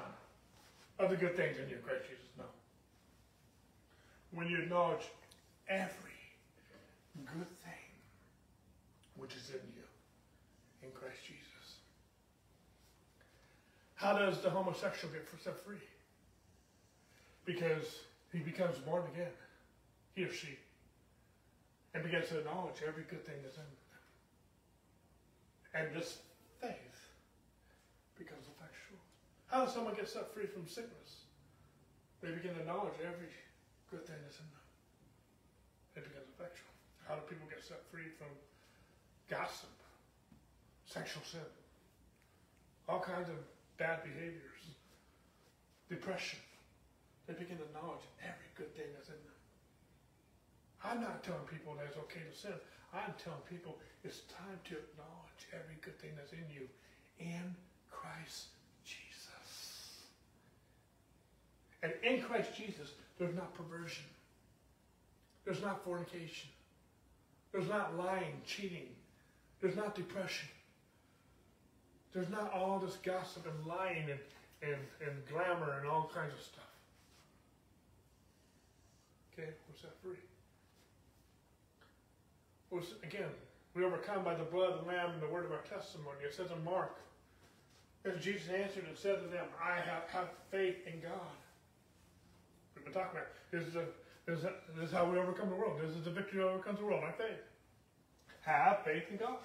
[0.99, 2.25] of the good things in you, Christ Jesus.
[2.39, 2.45] No.
[4.33, 5.03] When you acknowledge
[5.69, 6.11] every
[7.25, 7.73] good thing
[9.17, 9.83] which is in you
[10.83, 11.77] in Christ Jesus.
[13.95, 15.77] How does the homosexual get set free?
[17.45, 18.01] Because
[18.33, 19.33] he becomes born again,
[20.15, 20.59] he or she,
[21.95, 23.79] and begins to acknowledge every good thing that's in them.
[25.75, 26.19] And this
[26.61, 26.99] faith
[28.19, 29.01] becomes effectual.
[29.47, 31.29] How does someone get set free from sickness?
[32.23, 33.29] They begin to acknowledge every
[33.91, 34.67] good thing that's in them.
[35.97, 36.73] It becomes effectual.
[37.09, 38.33] How do people get set free from
[39.29, 39.73] gossip,
[40.87, 41.41] sexual sin,
[42.89, 43.37] all kinds of
[43.79, 44.63] bad behaviors,
[45.89, 46.39] depression.
[47.27, 49.39] They begin to acknowledge every good thing that's in them.
[50.85, 52.59] I'm not telling people that it's okay to sin.
[52.93, 56.67] I'm telling people it's time to acknowledge every good thing that's in you
[57.19, 57.55] in
[57.91, 58.49] Christ
[58.85, 60.03] Jesus.
[61.83, 64.05] And in Christ Jesus, there's not perversion.
[65.45, 66.51] There's not fornication.
[67.53, 68.89] There's not lying, cheating.
[69.61, 70.49] There's not depression.
[72.13, 74.21] There's not all this gossip and lying and,
[74.63, 76.65] and, and glamour and all kinds of stuff.
[79.33, 80.21] Okay, we're set free.
[82.71, 83.31] Well, again,
[83.75, 86.19] we overcome by the blood of the Lamb and the word of our testimony.
[86.25, 86.99] It says in Mark,
[88.05, 91.33] as Jesus answered and said to them, I have, have faith in God.
[92.75, 93.85] We've been talking about this is, a,
[94.27, 95.81] this, is a, this is how we overcome the world.
[95.81, 97.41] This is the victory that overcomes the world, our faith.
[98.43, 99.39] Have faith in God.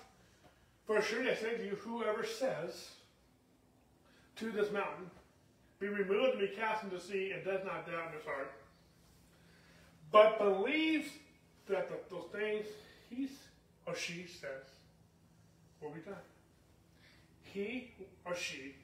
[0.85, 2.91] For surely I say to you, whoever says
[4.37, 5.09] to this mountain,
[5.79, 8.51] be removed and be cast into the sea, and does not doubt in his heart,
[10.11, 11.09] but believes
[11.69, 12.65] that the, those things
[13.09, 13.29] he
[13.85, 14.65] or she says
[15.81, 16.15] will be done.
[17.43, 17.91] He
[18.25, 18.75] or she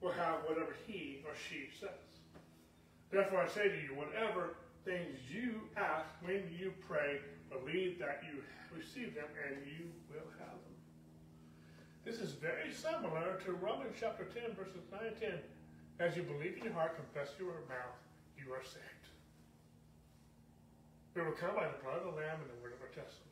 [0.00, 1.90] will have whatever he or she says.
[3.10, 4.54] Therefore I say to you, whatever
[4.84, 7.20] things you ask when you pray,
[7.50, 8.42] believe that you
[8.76, 10.76] receive them and you will have them.
[12.04, 15.30] This is very similar to Romans chapter 10, verses 9 and 10.
[16.00, 17.98] As you believe in your heart, confess your mouth,
[18.36, 18.97] you are saved.
[21.18, 23.26] We will come by the blood of the Lamb and the word of our testimony.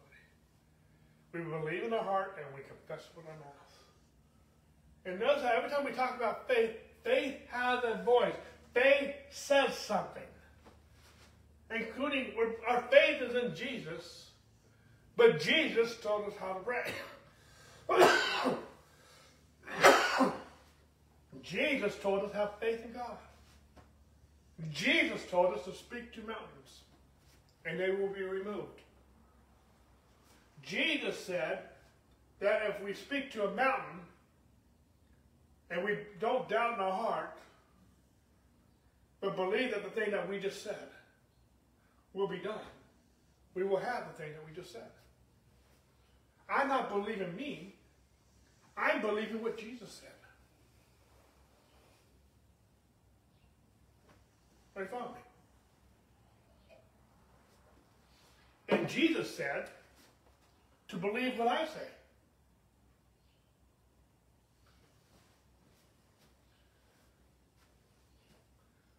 [1.32, 3.54] We believe in our heart and we confess with our mouth.
[5.04, 6.72] And notice how every time we talk about faith,
[7.04, 8.34] faith has a voice.
[8.74, 10.24] Faith says something.
[11.72, 12.32] Including
[12.68, 14.30] our faith is in Jesus,
[15.16, 16.90] but Jesus told us how to pray.
[21.42, 23.16] Jesus told us to have faith in God.
[24.72, 26.80] Jesus told us to speak to mountains,
[27.66, 28.80] and they will be removed.
[30.62, 31.60] Jesus said
[32.40, 34.00] that if we speak to a mountain
[35.70, 37.36] and we don't doubt in our heart,
[39.20, 40.88] but believe that the thing that we just said
[42.14, 42.60] will be done,
[43.54, 44.90] we will have the thing that we just said.
[46.48, 47.74] I'm not believing me,
[48.76, 50.10] I'm believing what Jesus said.
[54.76, 55.25] Are you following me?
[58.76, 59.70] And Jesus said
[60.88, 61.88] to believe what I say.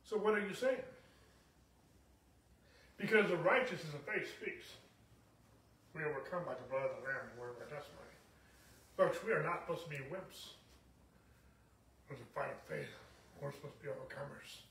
[0.03, 0.81] So what are you saying?
[2.97, 4.65] Because the righteousness of faith speaks.
[5.93, 8.17] We overcome by the blood of the Lamb and the word of our testimony.
[8.97, 10.57] Folks, we are not supposed to be wimps.
[12.09, 12.89] With a fight of faith,
[13.41, 14.65] we're supposed to be overcomers.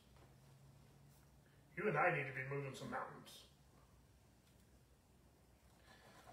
[1.78, 3.45] You and I need to be moving some mountains.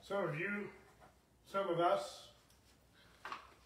[0.05, 0.67] Some of you,
[1.49, 2.23] some of us,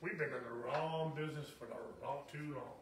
[0.02, 1.66] we've been in the wrong business for
[2.06, 2.78] long, too long.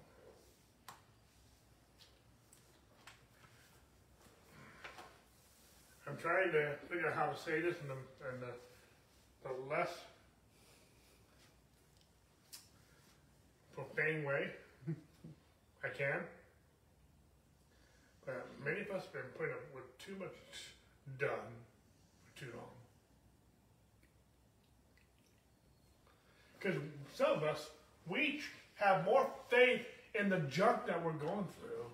[6.05, 7.93] I'm trying to figure out how to say this in the,
[8.33, 9.89] in the, the less
[13.73, 14.49] profane way
[15.81, 16.19] I can.
[18.25, 20.35] But many of us have been putting up with too much
[21.17, 21.29] done
[22.25, 22.74] for too long.
[26.65, 26.81] Because
[27.13, 27.69] some of us,
[28.07, 28.41] we
[28.75, 29.81] have more faith
[30.19, 31.85] in the junk that we're going through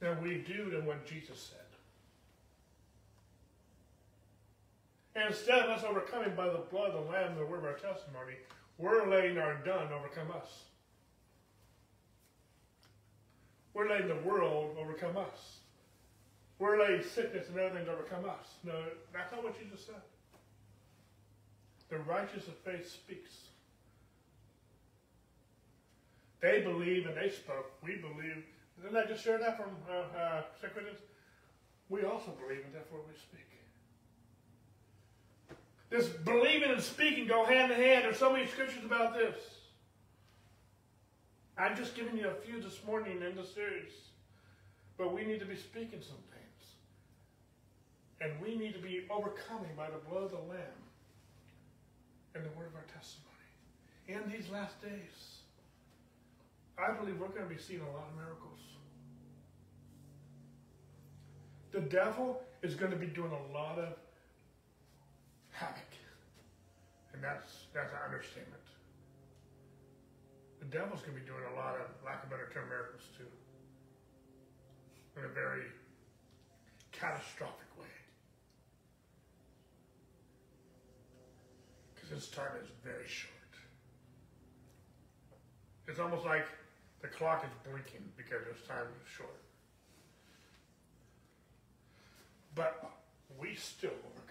[0.00, 1.58] than we do than what Jesus said.
[5.14, 7.64] And instead of us overcoming by the blood of the Lamb and the word of
[7.66, 8.36] our testimony,
[8.78, 10.62] we're letting our done overcome us.
[13.74, 15.58] We're letting the world overcome us.
[16.58, 18.54] We're letting sickness and everything overcome us.
[18.64, 18.72] No,
[19.12, 20.00] that's not what Jesus said.
[21.90, 23.51] The righteous of faith speaks.
[26.42, 27.70] They believe and they spoke.
[27.82, 28.44] We believe.
[28.82, 30.42] Didn't I just share that from uh, uh,
[31.88, 33.46] We also believe and therefore we speak.
[35.88, 38.04] This believing and speaking go hand in hand.
[38.04, 39.36] There's so many scriptures about this.
[41.58, 43.92] I'm just giving you a few this morning in the series.
[44.96, 46.72] But we need to be speaking some things.
[48.20, 50.80] And we need to be overcoming by the blood of the Lamb
[52.34, 53.28] and the word of our testimony.
[54.08, 55.41] In these last days,
[56.78, 58.58] I believe we're going to be seeing a lot of miracles.
[61.72, 63.94] The devil is going to be doing a lot of
[65.50, 65.78] havoc.
[67.12, 68.62] And that's, that's an understatement.
[70.60, 73.26] The devil's going to be doing a lot of, lack of better term, miracles too.
[75.18, 75.64] In a very
[76.92, 77.92] catastrophic way.
[81.94, 83.32] Because his time is very short.
[85.88, 86.46] It's almost like
[87.02, 89.36] the clock is blinking because his time is short.
[92.54, 92.90] But
[93.38, 94.22] we still the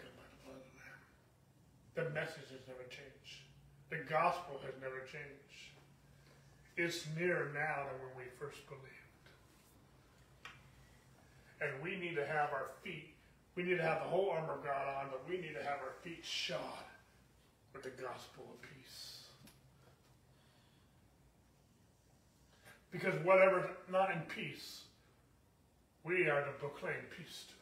[1.93, 3.43] the message has never changed.
[3.89, 5.75] The gospel has never changed.
[6.77, 8.87] It's nearer now than when we first believed.
[11.59, 13.13] And we need to have our feet,
[13.55, 15.79] we need to have the whole armor of God on, but we need to have
[15.83, 16.87] our feet shod
[17.73, 19.10] with the gospel of peace.
[22.91, 24.81] Because whatever's not in peace,
[26.03, 27.53] we are to proclaim peace to.
[27.53, 27.59] It.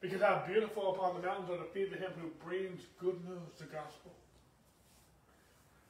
[0.00, 3.52] Because how beautiful upon the mountains are the feet of him who brings good news,
[3.58, 4.12] the gospel.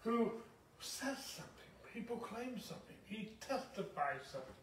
[0.01, 0.32] Who
[0.80, 1.55] says something.
[1.93, 2.97] He proclaims something.
[3.07, 4.55] He testifies something.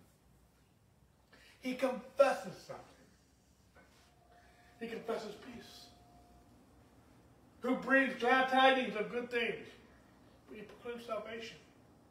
[1.60, 2.84] He confesses something.
[4.80, 5.86] He confesses peace.
[7.62, 9.68] Who brings glad tidings of good things.
[10.54, 11.58] He proclaims salvation,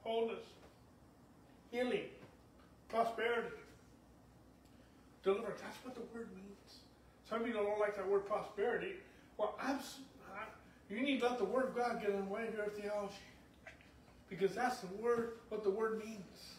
[0.03, 0.45] wholeness,
[1.77, 2.05] healing,
[2.89, 3.55] prosperity,
[5.23, 5.61] deliverance.
[5.61, 6.81] That's what the word means.
[7.29, 8.93] Some people don't like that word prosperity.
[9.37, 10.45] Well, I'm, I,
[10.89, 13.15] you need to let the Word of God get in the way of your theology.
[14.31, 16.55] Because that's the word, what the word means.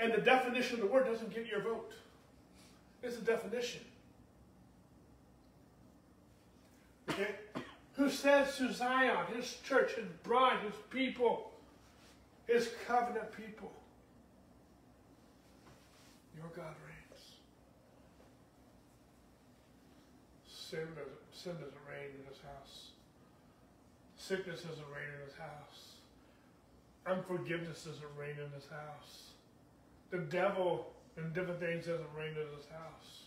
[0.00, 1.92] And the definition of the word doesn't get your vote.
[3.02, 3.82] It's a definition.
[7.10, 7.28] Okay?
[7.94, 11.52] Who says to Zion, his church, his bride, his people,
[12.46, 13.72] his covenant people,
[16.36, 17.20] your God reigns.
[20.46, 22.92] Sin doesn't, sin doesn't reign in this house.
[24.16, 25.98] Sickness doesn't reign in this house.
[27.06, 29.32] Unforgiveness doesn't reign in this house.
[30.10, 33.24] The devil and different things doesn't reign in this house.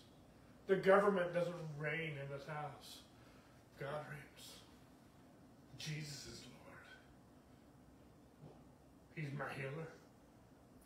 [0.67, 2.99] The government doesn't reign in this house.
[3.79, 4.61] God reigns.
[5.77, 6.87] Jesus is Lord.
[9.15, 9.87] He's my healer.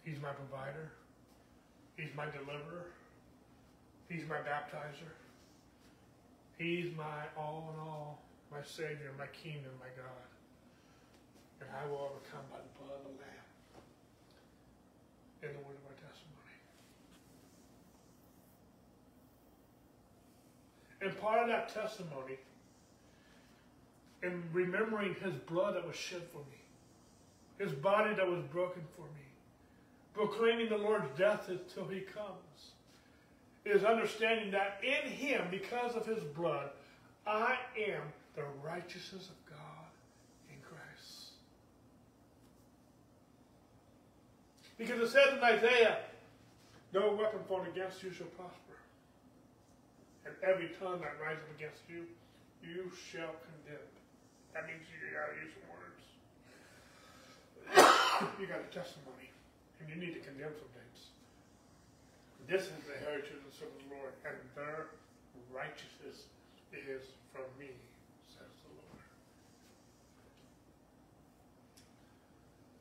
[0.03, 0.91] He's my provider.
[1.99, 2.95] He's my deliverer.
[4.07, 5.11] He's my baptizer.
[6.57, 10.27] He's my all in all, my Savior, my King, and my God.
[11.59, 13.49] And I will overcome by the blood of the Lamb
[15.43, 16.55] and the word of our testimony.
[21.01, 22.39] And part of that testimony,
[24.23, 26.59] in remembering his blood that was shed for me,
[27.57, 29.28] his body that was broken for me,
[30.19, 32.73] proclaiming the Lord's death until he comes,
[33.63, 36.71] is understanding that in him, because of his blood,
[37.25, 38.01] I am
[38.35, 39.87] the righteousness of God
[40.49, 41.31] in Christ.
[44.77, 45.99] Because it says in Isaiah,
[46.93, 48.75] no weapon formed against you shall prosper.
[50.25, 52.03] And every tongue that rises up against you,
[52.61, 53.87] you shall condemn.
[54.53, 56.03] That means you gotta use some words.
[58.41, 59.28] you got a testimony,
[59.79, 60.99] and you need to condemn some things.
[62.47, 64.87] This is the heritage of the Lord, and their
[65.53, 66.27] righteousness
[66.73, 67.71] is from me,
[68.27, 69.01] says the Lord.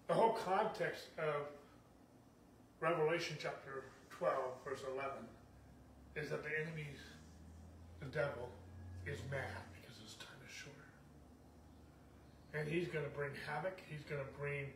[0.08, 1.46] The whole context of
[2.80, 3.84] Revelation chapter
[4.18, 4.34] 12,
[4.64, 5.10] verse 11,
[6.16, 6.98] is that the enemies,
[8.00, 8.48] the devil,
[9.06, 10.74] is mad because his time is short.
[12.54, 13.78] And he's going to bring havoc.
[13.88, 14.66] He's going to bring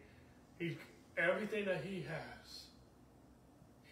[0.59, 0.77] he's,
[1.17, 2.65] everything that he has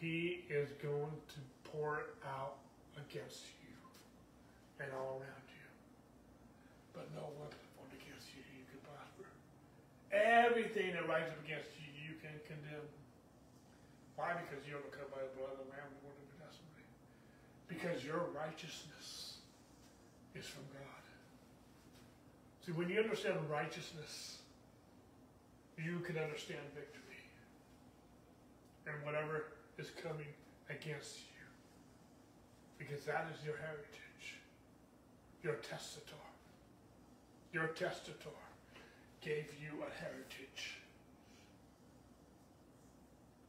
[0.00, 2.56] he is going to pour it out
[2.96, 3.76] against you
[4.80, 5.68] and all around you.
[6.96, 9.28] But no weapon formed against you you can prosper.
[10.08, 12.88] Everything that rises against you, you can condemn.
[14.16, 14.40] Why?
[14.40, 16.88] Because you are overcome by the blood of the Lamb the word of your testimony.
[17.68, 19.44] Because your righteousness
[20.32, 21.04] is from God.
[22.64, 24.40] See, when you understand righteousness,
[25.76, 27.09] you can understand victory.
[28.86, 29.46] And whatever
[29.78, 30.26] is coming
[30.68, 31.44] against you.
[32.78, 34.36] Because that is your heritage.
[35.42, 36.14] Your testator.
[37.52, 38.30] Your testator
[39.20, 40.78] gave you a heritage.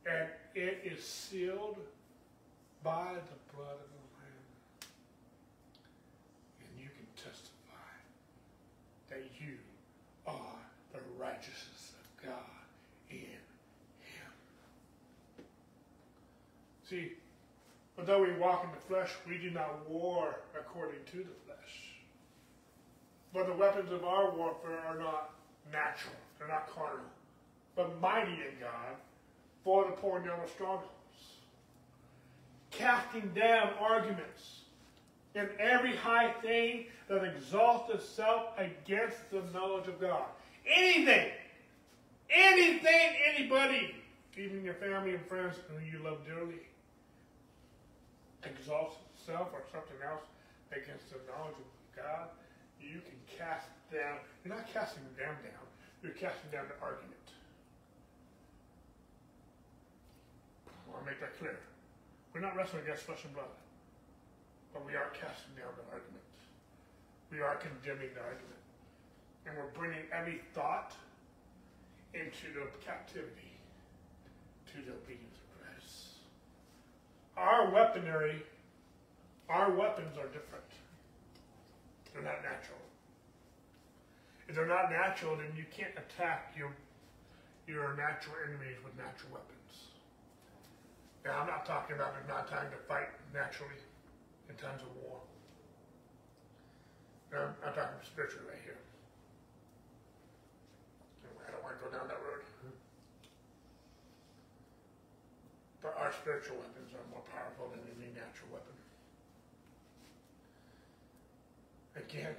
[0.05, 1.77] And it is sealed
[2.83, 4.47] by the blood of the Lamb.
[6.59, 7.93] And you can testify
[9.09, 9.57] that you
[10.25, 10.59] are
[10.91, 12.65] the righteousness of God
[13.09, 14.31] in Him.
[16.91, 17.13] See,
[17.97, 21.93] although we walk in the flesh, we do not war according to the flesh.
[23.33, 25.29] But the weapons of our warfare are not
[25.71, 27.05] natural, they're not carnal,
[27.77, 28.97] but mighty in God
[29.63, 30.89] for the pulling down of strongholds,
[32.71, 34.63] casting down arguments
[35.33, 40.25] and every high thing that exalts itself against the knowledge of God.
[40.65, 41.31] Anything,
[42.29, 43.95] anything, anybody,
[44.35, 46.59] even your family and friends who you love dearly,
[48.45, 50.25] exalts itself or something else
[50.71, 52.31] against the knowledge of God,
[52.79, 54.17] you can cast down.
[54.43, 55.65] You're not casting them down.
[56.01, 57.27] You're casting down the argument.
[60.65, 61.59] I want to make that clear.
[62.33, 63.51] We're not wrestling against flesh and blood,
[64.73, 66.25] but we are casting down the argument.
[67.29, 68.63] We are condemning the argument.
[69.45, 70.93] And we're bringing every thought
[72.13, 73.55] into the captivity
[74.73, 75.30] to the obedience.
[77.37, 78.43] Our weaponry,
[79.49, 80.65] our weapons are different.
[82.13, 82.79] They're not natural.
[84.47, 86.75] If they're not natural, then you can't attack your,
[87.67, 89.91] your natural enemies with natural weapons.
[91.23, 93.79] Now, I'm not talking about there's not time to fight naturally
[94.49, 95.21] in times of war.
[97.31, 98.75] I'm, I'm talking spiritually right here.
[101.47, 102.43] I don't want to go down that road.
[105.81, 108.77] But our spiritual weapons are more powerful than any natural weapon.
[111.97, 112.37] Again,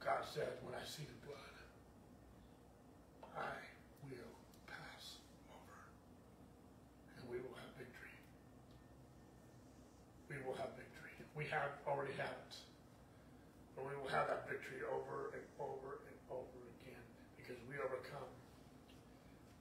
[0.00, 1.56] God said, when I see the blood,
[3.36, 3.52] I
[4.08, 4.34] will
[4.64, 5.20] pass
[5.52, 5.78] over.
[7.20, 8.16] And we will have victory.
[10.32, 11.12] We will have victory.
[11.36, 12.54] We have already had it.
[13.76, 17.04] But we will have that victory over and over and over again
[17.36, 18.30] because we overcome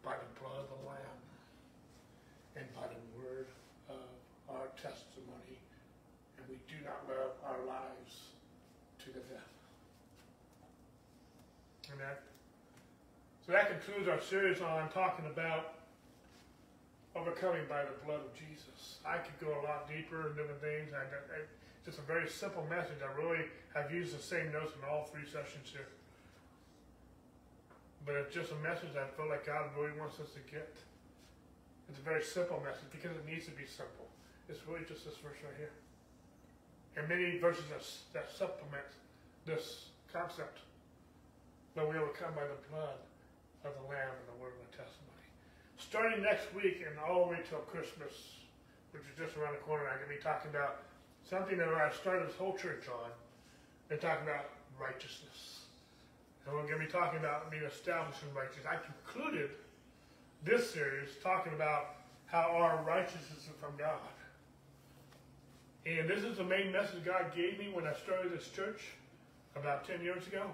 [0.06, 1.20] by the blood of the Lamb
[2.56, 3.52] and by the word
[3.90, 4.08] of
[4.48, 5.60] our testimony.
[6.38, 8.32] And we do not love our lives
[9.04, 9.52] to the death.
[11.92, 12.16] Amen.
[13.46, 15.78] So that concludes our series on talking about
[17.16, 18.98] overcoming by the blood of Jesus.
[19.06, 20.90] I could go a lot deeper and different things.
[20.98, 21.46] I, I,
[21.86, 23.06] just a very simple message.
[23.06, 23.46] I really
[23.78, 25.86] have used the same notes in all three sessions here.
[28.02, 30.74] But it's just a message I feel like God really wants us to get.
[31.88, 34.10] It's a very simple message because it needs to be simple.
[34.50, 35.74] It's really just this verse right here.
[36.98, 37.86] And many verses that,
[38.18, 38.90] that supplement
[39.46, 40.66] this concept.
[41.78, 42.98] that we overcome by the blood
[43.66, 45.26] of the Lamb and the word of the testimony.
[45.78, 48.14] Starting next week and all the way till Christmas,
[48.94, 50.86] which is just around the corner, I'm going to be talking about
[51.26, 53.10] something that I started this whole church on
[53.90, 55.66] and talking about righteousness.
[56.46, 58.70] And we're going to be talking about being established in righteousness.
[58.70, 59.50] I concluded
[60.46, 61.98] this series talking about
[62.28, 64.14] how our righteousness is from God.
[65.86, 68.82] And this is the main message God gave me when I started this church
[69.56, 70.54] about 10 years ago.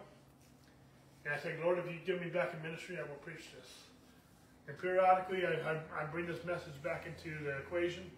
[1.25, 3.69] And I said, Lord, if you give me back in ministry, I will preach this.
[4.67, 8.09] And periodically, I, I, I bring this message back into the equation.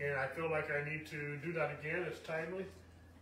[0.00, 2.08] And I feel like I need to do that again.
[2.08, 2.64] It's timely.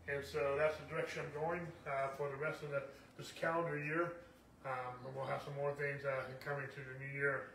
[0.07, 2.83] And so that's the direction I'm going uh, for the rest of the,
[3.19, 4.15] this calendar year.
[4.63, 7.51] Um, and we'll have some more things uh, coming to the new year.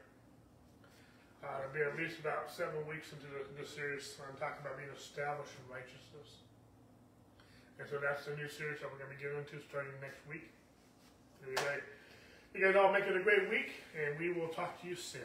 [1.43, 4.15] Uh, it'll be at least about seven weeks into the, this series.
[4.23, 6.43] I'm talking about being established in righteousness.
[7.79, 10.23] And so that's the new series that we're going to be getting into starting next
[10.27, 10.51] week.
[11.47, 11.79] Anyway,
[12.53, 15.21] you guys all make it a great week, and we will talk to you soon.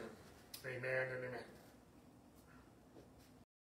[0.66, 1.57] Amen and amen.